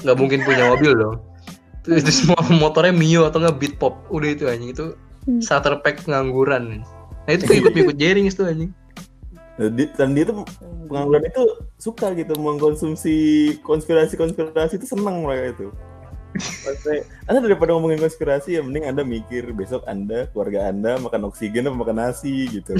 [0.00, 1.16] Nggak mungkin punya mobil dong.
[1.84, 4.86] Terus itu semua motornya Mio atau nggak Beat Pop udah itu anjing itu
[5.40, 6.84] starter pack pengangguran
[7.28, 8.72] nah itu ikut-ikut Jerings tuh anjing.
[9.60, 10.42] Nah, Dan dia tuh
[10.88, 11.42] pengangguran itu
[11.76, 13.16] suka gitu mengkonsumsi
[13.60, 15.68] konspirasi-konspirasi itu seneng mereka itu.
[16.30, 21.66] Maksudnya, anda daripada ngomongin konspirasi ya mending anda mikir besok anda keluarga anda makan oksigen
[21.66, 22.78] apa makan nasi gitu.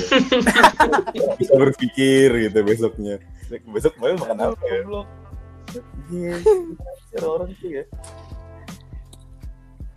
[1.39, 3.19] Bisa berpikir gitu besoknya.
[3.75, 4.81] Besok kemarin makan apa ya.
[6.11, 6.35] Iya,
[7.27, 7.85] orang tuh ya.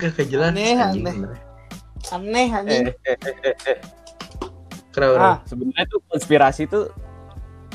[0.02, 1.14] Gak jelas Aneh, aneh.
[2.10, 2.84] Aneh Eh, anjing.
[2.86, 3.78] eh, eh, eh, eh.
[4.90, 5.18] Kenapa?
[5.18, 5.36] Ah.
[5.44, 6.84] Sebenarnya tuh konspirasi tuh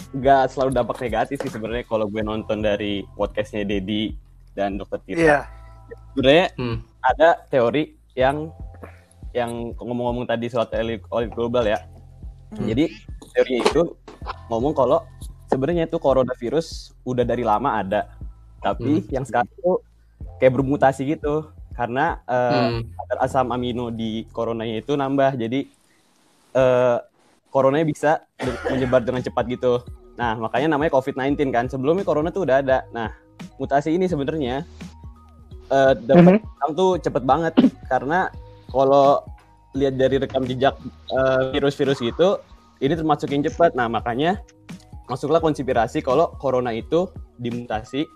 [0.09, 4.15] nggak selalu dampak negatif sih sebenarnya kalau gue nonton dari podcastnya Dedi
[4.53, 5.19] dan Dokter Tita.
[5.19, 5.39] Iya.
[6.13, 6.77] Sebenarnya Hmm.
[7.01, 8.49] ada teori yang
[9.31, 11.85] yang ngomong-ngomong tadi soal elit elit global ya.
[12.51, 12.65] Hmm.
[12.65, 12.89] Jadi
[13.29, 13.81] teorinya itu
[14.49, 15.05] ngomong kalau
[15.45, 18.09] sebenarnya itu coronavirus udah dari lama ada,
[18.59, 19.09] tapi Hmm.
[19.13, 19.81] yang sekarang tuh
[20.39, 21.45] kayak bermutasi gitu
[21.79, 23.23] karena eh, Hmm.
[23.23, 25.63] asam amino di coronanya itu nambah, jadi
[26.59, 26.97] eh
[27.47, 28.11] coronanya bisa
[28.67, 29.79] menyebar dengan cepat gitu.
[30.19, 31.71] Nah makanya namanya COVID-19 kan.
[31.71, 32.83] Sebelumnya corona tuh udah ada.
[32.91, 33.15] Nah
[33.55, 34.67] mutasi ini sebenarnya
[35.69, 37.53] eh dapat datang tuh cepet banget
[37.87, 38.27] karena
[38.67, 39.23] kalau
[39.77, 40.75] lihat dari rekam jejak
[41.53, 42.41] virus-virus gitu
[42.81, 44.41] ini termasuk yang cepat nah makanya
[45.05, 47.05] masuklah konspirasi kalau corona itu
[47.37, 48.09] dimutasi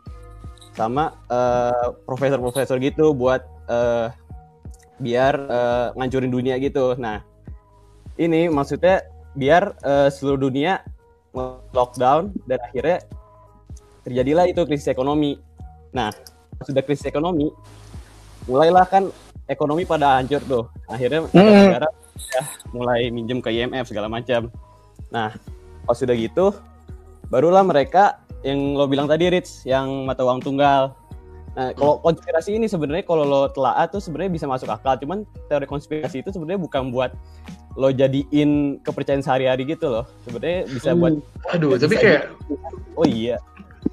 [0.73, 4.07] sama eh, profesor-profesor gitu buat eh,
[4.99, 7.21] biar eh, ngancurin dunia gitu nah
[8.17, 10.81] ini maksudnya biar eh, seluruh dunia
[11.73, 13.01] lockdown dan akhirnya
[14.05, 15.41] terjadilah itu krisis ekonomi
[15.93, 16.13] nah
[16.61, 17.49] sudah krisis ekonomi
[18.45, 19.09] mulailah kan
[19.47, 20.63] ekonomi pada hancur tuh.
[20.87, 21.89] Akhirnya negara
[22.33, 24.47] ya mulai minjem ke IMF segala macam.
[25.11, 25.35] Nah,
[25.83, 26.55] pas sudah gitu,
[27.33, 30.93] barulah mereka yang lo bilang tadi Rich, yang mata uang tunggal.
[31.57, 34.93] Nah, kalau konspirasi ini sebenarnya kalau lo telaah tuh sebenarnya bisa masuk akal.
[35.01, 37.17] Cuman teori konspirasi itu sebenarnya bukan buat
[37.73, 40.05] lo jadiin kepercayaan sehari-hari gitu loh.
[40.29, 41.17] Sebenarnya bisa buat
[41.57, 42.21] Aduh, Ya, tapi kayak
[42.93, 43.41] oh iya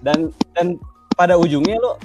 [0.05, 0.81] dan dan
[1.17, 2.01] pada ujungnya lo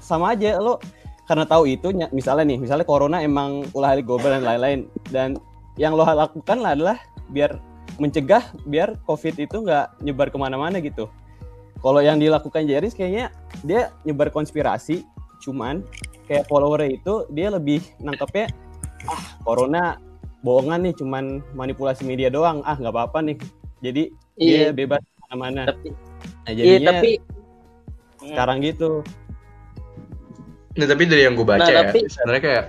[0.00, 0.80] sama aja lo
[1.24, 4.80] karena tahu itu ny- misalnya nih misalnya corona emang ulah halik global dan lain-lain
[5.14, 5.38] dan
[5.78, 6.96] yang lo lakukan lah adalah
[7.30, 7.56] biar
[8.00, 11.06] mencegah biar covid itu nggak nyebar ke mana-mana gitu
[11.80, 13.28] kalau yang dilakukan Jeris kayaknya
[13.60, 15.04] dia nyebar konspirasi
[15.40, 15.84] cuman
[16.24, 18.48] kayak followernya itu dia lebih nangkepnya
[19.04, 20.00] ah corona
[20.40, 23.36] bohongan nih cuman manipulasi media doang ah nggak apa-apa nih
[23.80, 24.02] jadi
[24.34, 24.72] dia Iya.
[24.72, 25.88] bebas ke mana-mana Tapi
[26.40, 27.10] Nah, iya tapi
[28.20, 29.00] sekarang gitu.
[30.76, 32.64] Nah, tapi dari yang gue baca Nah, ya, tapi- sebenarnya kayak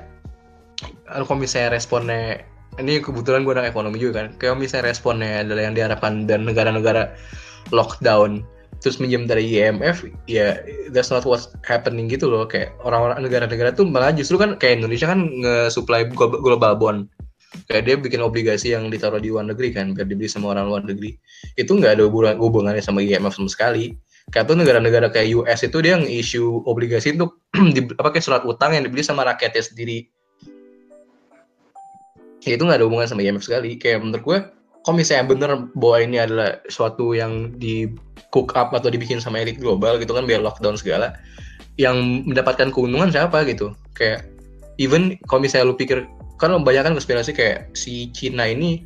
[1.03, 2.43] kalau misalnya responnya
[2.81, 4.27] ini kebetulan gue anak ekonomi juga kan.
[4.41, 7.13] Kayak misalnya responnya adalah yang diharapkan dan negara-negara
[7.69, 8.43] lockdown
[8.81, 10.57] terus minjem dari IMF, ya
[10.89, 12.49] that's not what's happening gitu loh.
[12.49, 17.05] Kayak orang-orang negara-negara tuh malah justru kan kayak Indonesia kan nge-supply glo- global bond.
[17.69, 20.81] Kayak dia bikin obligasi yang ditaruh di luar negeri kan, biar dibeli sama orang luar
[20.87, 21.13] negeri.
[21.59, 23.93] Itu nggak ada hubungan hubungannya sama IMF sama sekali
[24.29, 27.41] kayak tuh negara-negara kayak US itu dia nge-issue obligasi untuk
[27.75, 30.07] di, apa kayak surat utang yang dibeli sama rakyatnya sendiri.
[32.41, 33.77] Ya, itu nggak ada hubungan sama IMF sekali.
[33.77, 34.37] Kayak menurut gue,
[34.81, 37.89] kalau misalnya bener bahwa ini adalah suatu yang di
[38.33, 41.13] cook up atau dibikin sama elit global gitu kan biar lockdown segala,
[41.77, 43.77] yang mendapatkan keuntungan siapa gitu?
[43.93, 44.25] Kayak
[44.81, 46.09] even kalau misalnya lu pikir
[46.41, 48.81] kan membayangkan konspirasi kayak si Cina ini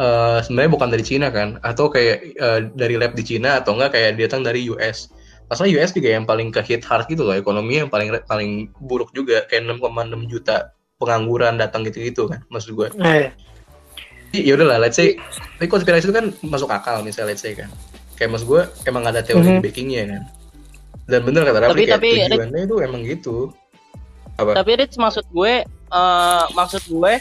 [0.00, 3.92] eh, sebenarnya bukan dari Cina kan atau kayak eh, dari lab di Cina atau enggak
[3.92, 5.12] kayak datang dari US
[5.44, 9.12] Masalah US juga yang paling ke hit hard gitu loh ekonomi yang paling paling buruk
[9.12, 10.72] juga kayak 6,6 juta
[11.04, 13.28] pengangguran datang gitu-gitu kan maksud gue Eh,
[14.34, 15.14] ya udahlah let's say
[15.60, 17.68] tapi konspirasi itu kan masuk akal misalnya let's say kan
[18.16, 19.62] kayak maksud gue emang ada teori Mhm.
[19.62, 20.22] backingnya kan
[21.04, 23.36] dan bener kata Raffi Tapi- kayak tapi, tujuannya itu emang gitu
[24.34, 27.12] apa tapi Rich maksud gue eh, maksud gue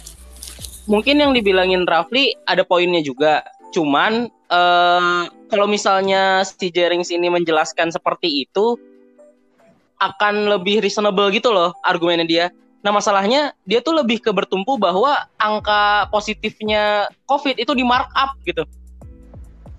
[0.83, 3.39] mungkin yang dibilangin Rafli ada poinnya juga.
[3.71, 8.75] Cuman eh, kalau misalnya si Jerings ini menjelaskan seperti itu
[9.97, 12.45] akan lebih reasonable gitu loh argumennya dia.
[12.83, 18.67] Nah masalahnya dia tuh lebih ke bertumpu bahwa angka positifnya COVID itu di markup gitu.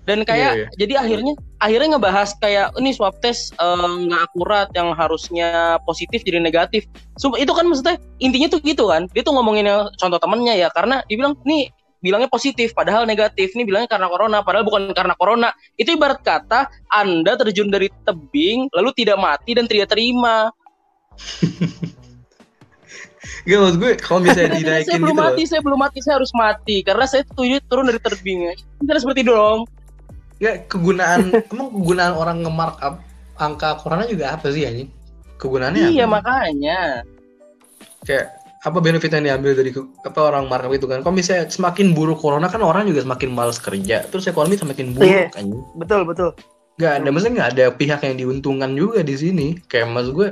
[0.05, 0.67] Dan kayak Iya, iya.
[0.77, 6.41] jadi akhirnya akhirnya ngebahas kayak ini swab test eh, nggak akurat yang harusnya positif jadi
[6.41, 6.85] negatif.
[7.17, 9.09] Sumpah, itu kan maksudnya intinya tuh gitu kan.
[9.13, 9.65] Dia tuh ngomongin
[9.97, 11.73] contoh temennya ya karena dibilang nih
[12.05, 13.53] bilangnya positif padahal negatif.
[13.57, 15.49] Ini bilangnya karena corona padahal bukan karena corona.
[15.73, 20.53] Itu ibarat kata Anda terjun dari tebing lalu tidak mati dan tidak terima.
[23.43, 26.15] Gak maksud gue kalau misalnya saya dinaikin belum gitu loh mati, saya belum mati, saya
[26.17, 28.39] harus mati karena saya tuh turun dari tebing.
[28.81, 29.59] Tidak seperti itu dong.
[30.37, 32.93] Ya kegunaan emang kegunaan orang nge-markup
[33.35, 34.89] angka corona juga apa sih anjing?
[35.35, 36.13] Kegunaannya Iya apa?
[36.19, 36.79] makanya.
[38.05, 38.25] Kayak
[38.65, 39.69] apa benefit yang diambil dari
[40.01, 41.01] apa orang markup itu kan?
[41.01, 45.05] Kalau misalnya semakin buruk corona kan orang juga semakin malas kerja, terus ekonomi semakin buruk
[45.05, 45.25] Iya.
[45.37, 45.61] anjing.
[45.77, 46.29] betul betul.
[46.75, 49.47] Nggak ada, maksudnya nggak ada pihak yang diuntungkan juga di sini.
[49.69, 50.29] Kayak maksud gue,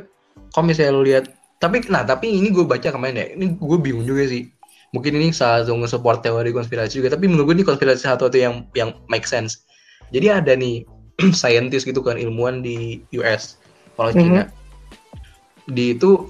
[0.51, 1.25] kalau misalnya lu lihat,
[1.63, 4.51] tapi nah tapi ini gue baca kemarin ya, ini gue bingung juga sih.
[4.91, 8.43] Mungkin ini salah satu nge-support teori konspirasi juga, tapi menurut gue ini konspirasi satu itu
[8.43, 9.63] yang yang make sense.
[10.11, 10.83] Jadi ada nih
[11.39, 13.55] scientist gitu kan ilmuwan di US,
[13.95, 14.19] orang Mhm.
[14.21, 14.41] Cina.
[15.71, 16.27] Di itu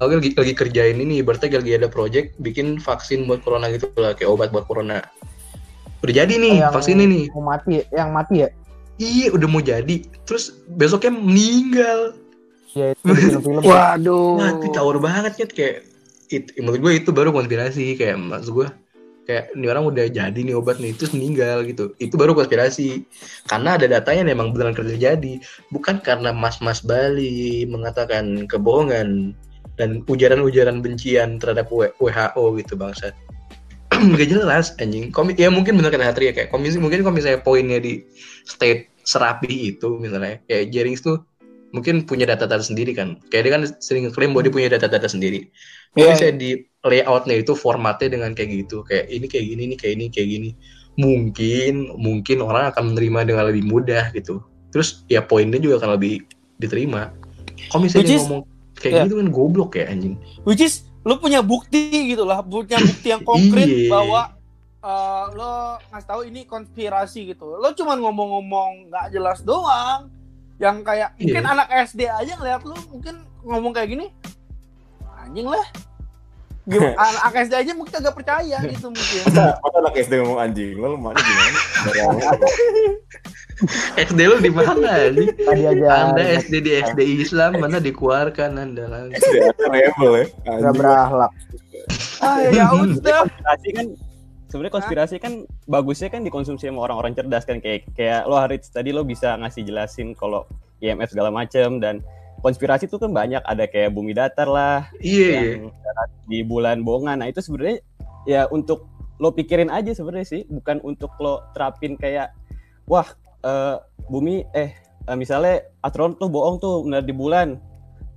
[0.00, 4.32] lagi, lagi kerjain ini berarti lagi ada project bikin vaksin buat corona gitu lah kayak
[4.32, 5.04] obat buat corona
[6.00, 8.48] udah jadi nih Yang- vaksin ini Mau mati, yang mati ya?
[8.96, 12.16] iya udah mau jadi terus besoknya meninggal
[12.78, 13.62] Ya itu di film-film.
[13.68, 14.40] Waduh.
[14.40, 15.76] Wah, itu caur banget kan kayak
[16.32, 18.00] itu menurut gue itu baru konspirasi.
[18.00, 18.68] Kayak maksud gue
[19.28, 21.92] kayak ini orang udah jadi nih obat nih terus meninggal gitu.
[22.00, 23.04] Itu baru konspirasi.
[23.44, 25.36] Karena ada datanya yang emang beneran terjadi
[25.68, 29.36] bukan karena mas-mas Bali mengatakan kebohongan
[29.76, 33.16] dan ujaran-ujaran bencian terhadap WHO gitu bangsat
[34.18, 35.12] gak jelas anjing.
[35.12, 36.32] Komik ya mungkin bener kata Hatria.
[36.32, 38.00] Kayak komisi mungkin kalau misalnya poinnya di
[38.48, 40.40] state serapi itu misalnya.
[40.48, 41.20] Kayak Jerings tuh
[41.72, 43.16] mungkin punya data-data sendiri kan.
[43.28, 45.48] Kayak dia kan sering klaim bahwa dia punya data-data sendiri.
[45.92, 46.50] Iya, Tapi saya di
[46.84, 48.84] layoutnya itu formatnya dengan kayak gitu.
[48.84, 50.50] Kayak ini kayak gini ini kayak ini kayak gini.
[50.96, 54.44] Mungkin mungkin orang akan menerima dengan lebih mudah gitu.
[54.70, 56.24] Terus ya poinnya juga akan lebih
[56.56, 57.10] diterima.
[57.68, 58.42] Kalau misalnya Which is- ngomong
[58.76, 59.02] kayak ya.
[59.08, 60.14] gitu kan goblok ya anjing.
[60.44, 63.90] Which is lu punya bukti gitu lah, punya bukti yang konkret Iya.
[63.90, 64.20] bahwa
[64.82, 65.52] eh, lo
[65.88, 67.54] ngasih tahu ini konspirasi gitu.
[67.54, 70.10] Lo cuman ngomong-ngomong nggak jelas doang.
[70.62, 71.24] Yang kayak Iya.
[71.26, 74.06] mungkin anak SD aja ngeliat lu mungkin ngomong kayak gini.
[75.18, 75.66] Anjing lah.
[76.62, 79.20] Gimana, anak SD aja mungkin agak percaya gitu mungkin.
[79.26, 81.58] Masa, masa anak SD ngomong anjing, lo mana gimana?
[83.94, 84.70] SD lu di mana
[85.06, 89.34] anjing Tadi aja anda SD di SD Islam mana dikeluarkan anda langsung SD
[89.68, 90.26] rebel ya.
[90.40, 90.74] nggak Anjing.
[90.78, 91.32] berakhlak.
[92.22, 93.22] ah ya udah.
[93.74, 93.86] kan
[94.52, 97.56] sebenarnya konspirasi kan bagusnya kan dikonsumsi sama orang-orang cerdas kan.
[97.64, 100.44] Kayak kayak lo Harit tadi lo bisa ngasih jelasin kalau
[100.84, 102.04] IMF segala macem dan
[102.44, 103.40] konspirasi itu kan banyak.
[103.40, 105.40] Ada kayak bumi datar lah iya iya.
[105.56, 107.80] yang darat di bulan bohongan nah itu sebenarnya
[108.28, 108.84] ya untuk
[109.16, 110.42] lo pikirin aja sebenarnya sih.
[110.52, 112.36] Bukan untuk lo terapin kayak
[112.84, 113.08] wah
[113.48, 113.80] eh,
[114.12, 114.76] bumi eh
[115.08, 117.56] eh, misalnya astronot tuh bohong tuh benar di bulan.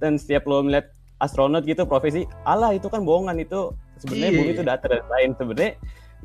[0.04, 0.92] Dan setiap lo melihat
[1.24, 3.72] astronot gitu profesi Allah itu kan bohongan itu
[4.04, 4.56] sebenarnya Iya, bumi iya.
[4.60, 5.30] itu datar dan lain.
[5.40, 5.72] Sebenarnya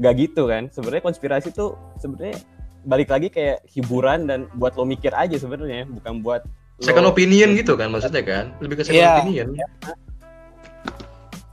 [0.00, 0.72] nggak gitu kan.
[0.72, 2.40] Sebenarnya konspirasi tuh sebenarnya
[2.82, 6.40] balik lagi kayak hiburan dan buat lo mikir aja sebenarnya bukan buat
[6.80, 8.56] lo- second opinion gitu kan maksudnya kan?
[8.58, 9.12] Lebih ke second Iya.
[9.20, 9.48] opinion.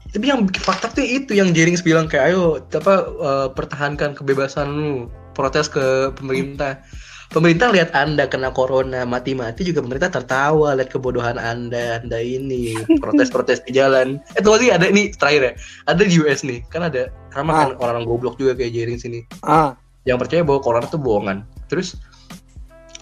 [0.08, 4.90] Tapi yang fakta tuh itu yang Jerings bilang kayak ayo apa eh, pertahankan kebebasan lu
[5.36, 6.80] protes ke pemerintah
[7.28, 13.60] pemerintah lihat anda kena corona mati-mati juga pemerintah tertawa lihat kebodohan anda anda ini protes-protes
[13.68, 15.52] di jalan eh tuh sih ada ini terakhir ya
[15.86, 19.76] ada di US nih kan ada sama kan orang-orang goblok juga kayak Jerings ini Ah,
[20.08, 21.38] yang percaya bahwa corona itu bohongan.
[21.68, 22.00] Terus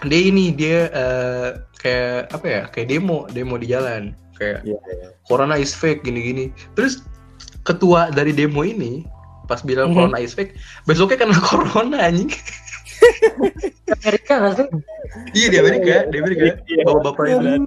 [0.03, 1.49] dia ini dia eh,
[1.79, 2.61] kayak apa ya?
[2.67, 4.11] Kayak demo, demo di jalan.
[4.35, 5.07] Kayak Iya, iya.
[5.23, 6.51] corona is fake gini-gini.
[6.75, 7.01] Terus
[7.63, 9.07] ketua dari demo ini
[9.47, 9.95] pas bilang Mhm.
[9.95, 12.27] corona is fake, besoknya kena corona anjing.
[13.87, 14.67] Amerika nggak sih?
[15.33, 16.43] iya di Amerika, di Amerika.
[16.63, 16.83] Iya.
[16.83, 17.37] Bapak-bapak itu.
[17.39, 17.57] dia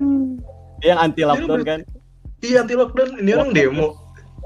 [0.86, 1.80] yang anti lockdown kan
[2.40, 3.88] Iya anti lockdown, ini orang demo.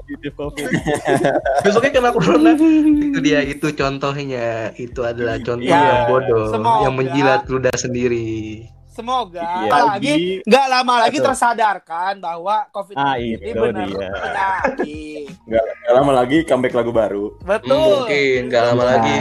[0.05, 0.67] covid
[1.65, 2.53] Besoknya kena corona.
[2.53, 4.69] itu dia itu contohnya.
[4.75, 8.67] Itu adalah contoh Ya, yang bodoh, semoga- yang menjilat ludah sendiri.
[8.95, 9.71] Semoga Iya.
[9.91, 10.13] lagi
[10.47, 11.27] nggak lama lagi Betul.
[11.29, 15.27] tersadarkan bahwa COVID Ah, ini itu benar penyakit.
[15.45, 17.25] Nggak nggak lama lagi comeback lagu baru.
[17.43, 18.07] Betul.
[18.07, 18.87] Mungkin nggak lama Nah.
[18.95, 19.15] lagi.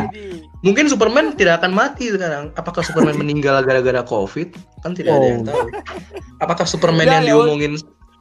[0.64, 2.54] Mungkin Superman tidak akan mati sekarang.
[2.54, 4.54] Apakah Superman meninggal gara-gara COVID?
[4.80, 5.66] Kan tidak ada yang tahu.
[6.38, 7.74] Apakah Superman yang ya, diomongin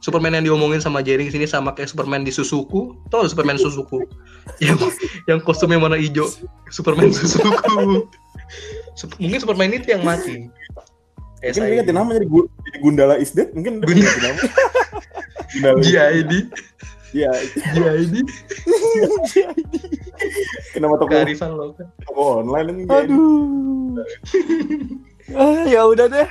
[0.04, 2.92] Superman yang diomongin sama Jerry sini sama kayak Superman di Susuku?
[3.08, 4.04] Tahu Superman Susuku?
[4.64, 4.76] yang
[5.24, 6.28] yang kostumnya warna hijau.
[6.68, 8.04] Superman Susuku.
[9.22, 10.52] Mungkin Superman itu yang mati.
[11.46, 12.26] Mungkin dia ganti nama jadi,
[12.64, 13.48] jadi Gundala is dead.
[13.52, 14.40] Mungkin Gunda- ganti nama.
[15.50, 16.04] Gundala is dead.
[16.24, 16.32] GID,
[17.14, 17.30] Iya,
[17.70, 18.14] GID,
[20.74, 21.86] kenapa toko, kearifan lokal.
[22.02, 22.82] toko online ini.
[22.84, 24.02] aduh.
[25.30, 26.28] Ah, ya udah deh.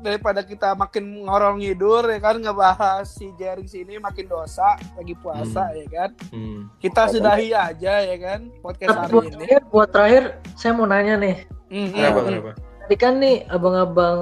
[0.00, 5.74] Daripada kita makin ngorong ngidur ya kan ngebahas si Jering sini makin dosa lagi puasa
[5.74, 6.10] ya kan.
[6.30, 6.72] Hmm.
[6.78, 9.32] Kita sudahi aja ya kan podcast hari buat ini.
[9.34, 11.36] terakhir, buat terakhir, saya mau nanya nih.
[11.68, 12.50] Hmm, Kenapa, hmm, kenapa?
[12.80, 14.18] Tadi kan nih abang-abang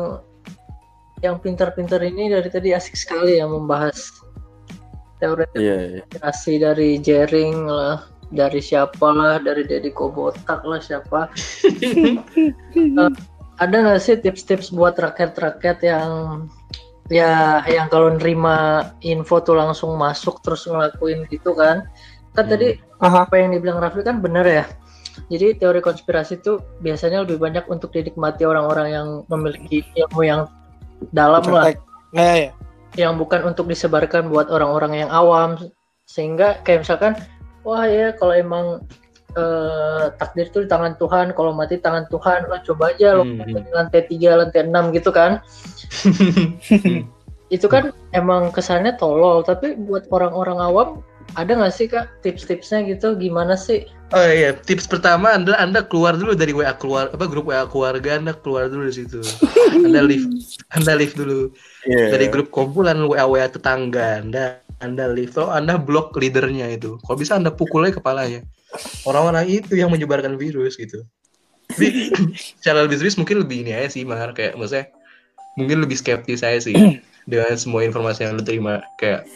[1.23, 4.23] yang pintar-pintar ini dari tadi asik sekali ya membahas
[5.19, 6.01] teori Iya, iya.
[6.07, 11.27] konspirasi dari Jering lah, dari siapa lah, dari Deddy Kobotak lah siapa.
[12.79, 13.11] Eh,
[13.59, 16.11] ada nggak sih tips-tips buat rakyat-rakyat yang
[17.11, 21.83] ya yang kalau nerima info tuh langsung masuk terus ngelakuin gitu kan?
[22.39, 22.53] Kan Hmm.
[22.55, 22.69] tadi
[23.03, 23.27] Aha.
[23.27, 24.65] apa yang dibilang Raffi kan benar ya.
[25.27, 30.47] Jadi teori konspirasi itu biasanya lebih banyak untuk dinikmati orang-orang yang memiliki ilmu yang
[31.13, 31.73] dalam lah.
[31.73, 31.81] Perfect.
[32.17, 32.51] Ya, ya.
[32.97, 35.61] yang bukan untuk disebarkan buat orang-orang yang awam.
[36.09, 37.13] Sehingga kayak misalkan
[37.63, 38.67] wah ya kalau emang
[39.37, 43.45] eh, takdir itu di tangan Tuhan kalau mati tangan Tuhan lo coba aja lo Hmm,
[43.45, 45.45] di lantai 3 lantai 6 gitu kan.
[47.55, 50.89] Itu kan emang kesannya tolol tapi buat orang-orang awam
[51.37, 53.17] ada nggak sih kak tips-tipsnya gitu?
[53.17, 57.53] Gimana sih Oh iya, tips pertama anda anda keluar dulu dari WA keluar apa grup
[57.53, 59.21] WA keluarga anda keluar dulu dari situ.
[59.85, 60.25] Anda leave,
[60.77, 61.53] anda leave dulu
[61.85, 62.17] Iya.
[62.17, 64.65] dari grup kumpulan WA WA tetangga anda.
[64.81, 66.97] Anda leave, oh anda blok leadernya itu.
[67.05, 68.47] Kalau bisa anda pukul aja kepalanya.
[69.05, 71.05] Orang-orang itu yang menyebarkan virus gitu.
[72.63, 74.33] Secara lebih serius mungkin lebih ini aja sih, Mar.
[74.33, 74.89] Kayak maksudnya
[75.59, 76.73] mungkin lebih skeptis saya sih
[77.31, 78.81] dengan semua informasi yang lu terima.
[78.97, 79.27] Kayak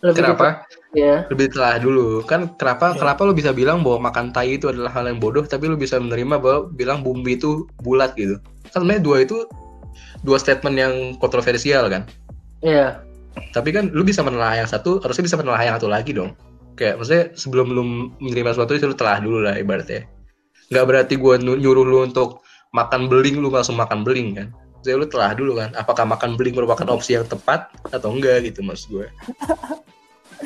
[0.00, 0.62] lebih kenapa?
[0.64, 2.24] gitu, ya lebih telah dulu.
[2.24, 5.68] Kan kenapa kenapa lu bisa bilang bahwa makan tai itu adalah hal yang bodoh tapi
[5.68, 8.40] lu bisa menerima bahwa bilang bumbu itu bulat gitu?
[8.72, 9.44] Kan sebenarnya dua itu
[10.24, 12.04] dua statement yang kontroversial kan?
[12.58, 13.04] Iya.
[13.54, 16.34] tapi kan lu bisa menelaah yang satu harusnya bisa menelaah yang satu lagi dong.
[16.74, 17.82] Kayak maksudnya sebelum lu
[18.18, 20.10] menerima sesuatu itu lu telah dulu lah ibaratnya.
[20.74, 22.42] Nggak berarti gua nu- nyuruh lu untuk
[22.74, 24.48] makan beling lu langsung makan beling kan?
[24.82, 28.62] Jadi lu telah dulu kan apakah makan beling merupakan opsi yang tepat atau enggak gitu
[28.62, 29.06] mas gue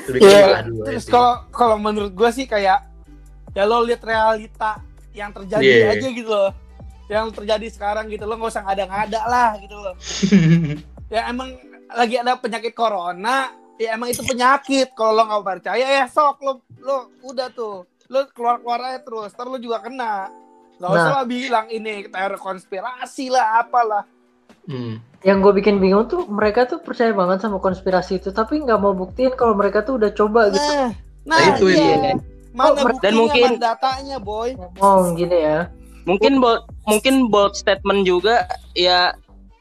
[0.08, 2.84] lebih Iya, Terus kalau kalau menurut gue sih kayak
[3.50, 4.80] ya lo lihat realita
[5.12, 5.92] yang terjadi Iya.
[5.92, 6.52] aja gitu loh.
[7.06, 9.94] Yang terjadi sekarang gitu lo nggak usah ngada-ngada lah gitu loh.
[11.12, 11.52] Ya emang
[11.92, 14.96] lagi ada penyakit corona, ya emang itu penyakit.
[14.96, 17.84] Kalau lo nggak percaya ya sok lo lo udah tuh.
[18.08, 20.32] Lo keluar-keluar aja terus, ntar lo juga kena.
[20.80, 21.16] Gak usah Nah.
[21.20, 24.08] lah bilang ini teori konspirasi lah apalah.
[24.62, 25.02] Hmm.
[25.22, 28.94] Yang gue bikin bingung tuh mereka tuh percaya banget sama konspirasi itu tapi nggak mau
[28.94, 30.90] buktiin kalau mereka tuh udah coba gitu Nah,
[31.26, 32.14] nah, Nah, itu iya.
[32.52, 34.50] Mana Oh, buktinya, dan mungkin- mana datanya, boy?
[34.76, 35.58] ngomong gini ya.
[36.04, 38.44] Mungkin bold, mungkin bold statement juga
[38.74, 39.14] ya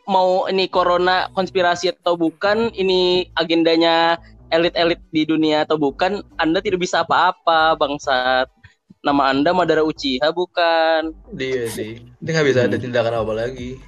[0.05, 4.17] mau ini corona konspirasi atau bukan, ini agendanya
[4.49, 8.51] elit-elit di dunia atau bukan, Anda tidak bisa apa-apa, bangsat.
[9.01, 11.15] Nama Anda Madara Uchiha bukan.
[11.31, 12.03] Dia sih.
[12.19, 13.79] Dia nggak bisa ada tindakan apa lagi.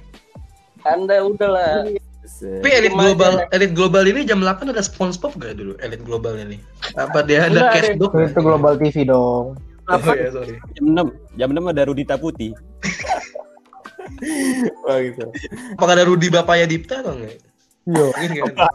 [0.84, 1.88] Anda udahlah.
[2.24, 5.76] Tapi elit global, elit global ini jam 8 ada SpongeBob gak dulu?
[5.84, 6.56] Elit global ini.
[6.96, 8.16] Apa dia ada Enggak, dog?
[8.16, 9.60] Itu Global TV dong.
[9.84, 10.56] Oh ya, sorry.
[10.72, 12.56] Jam 6, jam 6 ada Rudita Putih.
[14.88, 15.28] Wah, gitu.
[15.76, 17.36] Apakah ada Rudi bapaknya Dipta atau enggak?
[17.84, 18.30] Kan?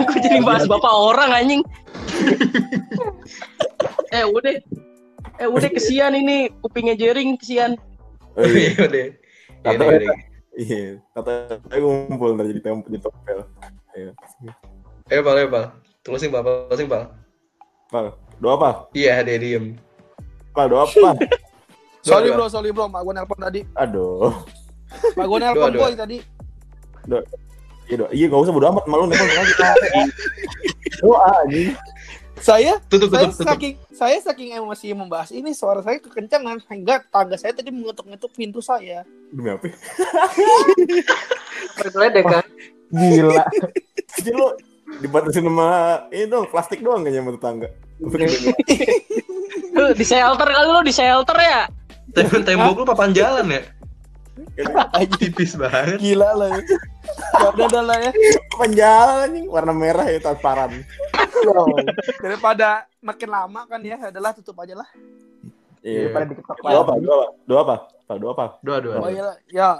[0.00, 1.62] Aku jadi bahas bapak orang anjing.
[4.16, 4.56] eh udah.
[5.40, 7.76] Eh udah kesian ini kupingnya jering kesian.
[8.36, 8.72] Oh, Oh iya.
[8.72, 9.06] iya udah.
[9.60, 10.29] Iya, Kata-
[10.60, 10.90] iya, iya.
[10.92, 11.32] Iya, kata
[11.72, 13.38] saya ngumpul ntar jadi tem jadi topel.
[13.96, 14.10] Ayo.
[15.08, 15.64] Ayo Pal, ayo Pal.
[16.04, 17.02] Closing Pal, closing Pal.
[17.88, 18.70] Pal, doa apa?
[18.92, 19.80] Iya, dia diem.
[20.52, 21.16] Pal, doa apa?
[22.00, 23.60] Sorry Doa, bro, sorry bro, mak gue nelpon tadi.
[23.76, 24.32] Aduh.
[25.16, 25.82] Mak gue nelpon Doa, doa.
[25.88, 26.18] boy tadi.
[27.88, 28.08] Iya, doa.
[28.14, 29.52] Iya, enggak usah bodo amat, malu nelpon lagi.
[31.00, 31.72] Doa anjing.
[32.40, 33.48] Saya Tutup, saya tutup, tutup.
[33.52, 38.64] saking saya saking emosi membahas ini suara saya kekencangan hingga tangga saya tadi mengetuk-ngetuk pintu
[38.64, 39.04] saya.
[39.28, 39.68] Demi apa?
[41.78, 42.44] Bergeledek kan.
[42.90, 43.44] Gila.
[44.18, 44.46] Jadi lu
[44.98, 45.68] dibatasin sama
[46.10, 47.68] ini dong, plastik doang kayaknya sama tetangga.
[49.70, 51.62] Lu di shelter kali lu di shelter ya?
[52.10, 53.62] Tem- Tembok lu papan jalan ya?
[54.56, 56.00] Kayaknya Tipis banget.
[56.02, 56.48] Gila lah.
[57.38, 58.10] Ya udah udah lah ya.
[58.58, 60.84] penjalan anjing, warna merah ya transparan.
[62.24, 64.88] Daripada makin lama kan ya, adalah tutup aja lah.
[65.80, 66.12] Iya.
[66.12, 66.94] Daripada diketok Doa apa?
[67.00, 67.26] Doa apa?
[67.48, 67.76] Doa apa?
[68.20, 68.46] Doa apa?
[68.60, 68.96] Doa, doa.
[69.00, 69.70] Oh iya ya.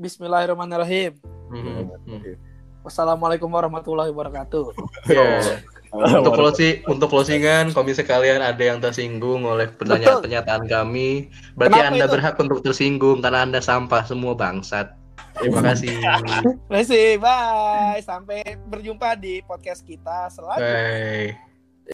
[0.00, 1.20] Bismillahirrahmanirrahim.
[1.52, 2.38] Hmm, hmm.
[2.86, 4.72] Wassalamualaikum warahmatullahi wabarakatuh.
[5.12, 5.60] Iya.
[5.90, 11.90] Untuk closing, untuk closingan, kalau misalnya kalian ada yang tersinggung oleh pernyataan-pernyataan kami, berarti Kenapa
[11.90, 12.14] Anda itu?
[12.14, 14.94] berhak untuk tersinggung karena Anda sampah semua bangsat.
[15.40, 15.94] Terima kasih.
[15.96, 18.00] Terima kasih, bye.
[18.04, 21.36] Sampai berjumpa di podcast kita selanjutnya.
[21.36, 21.49] Bye.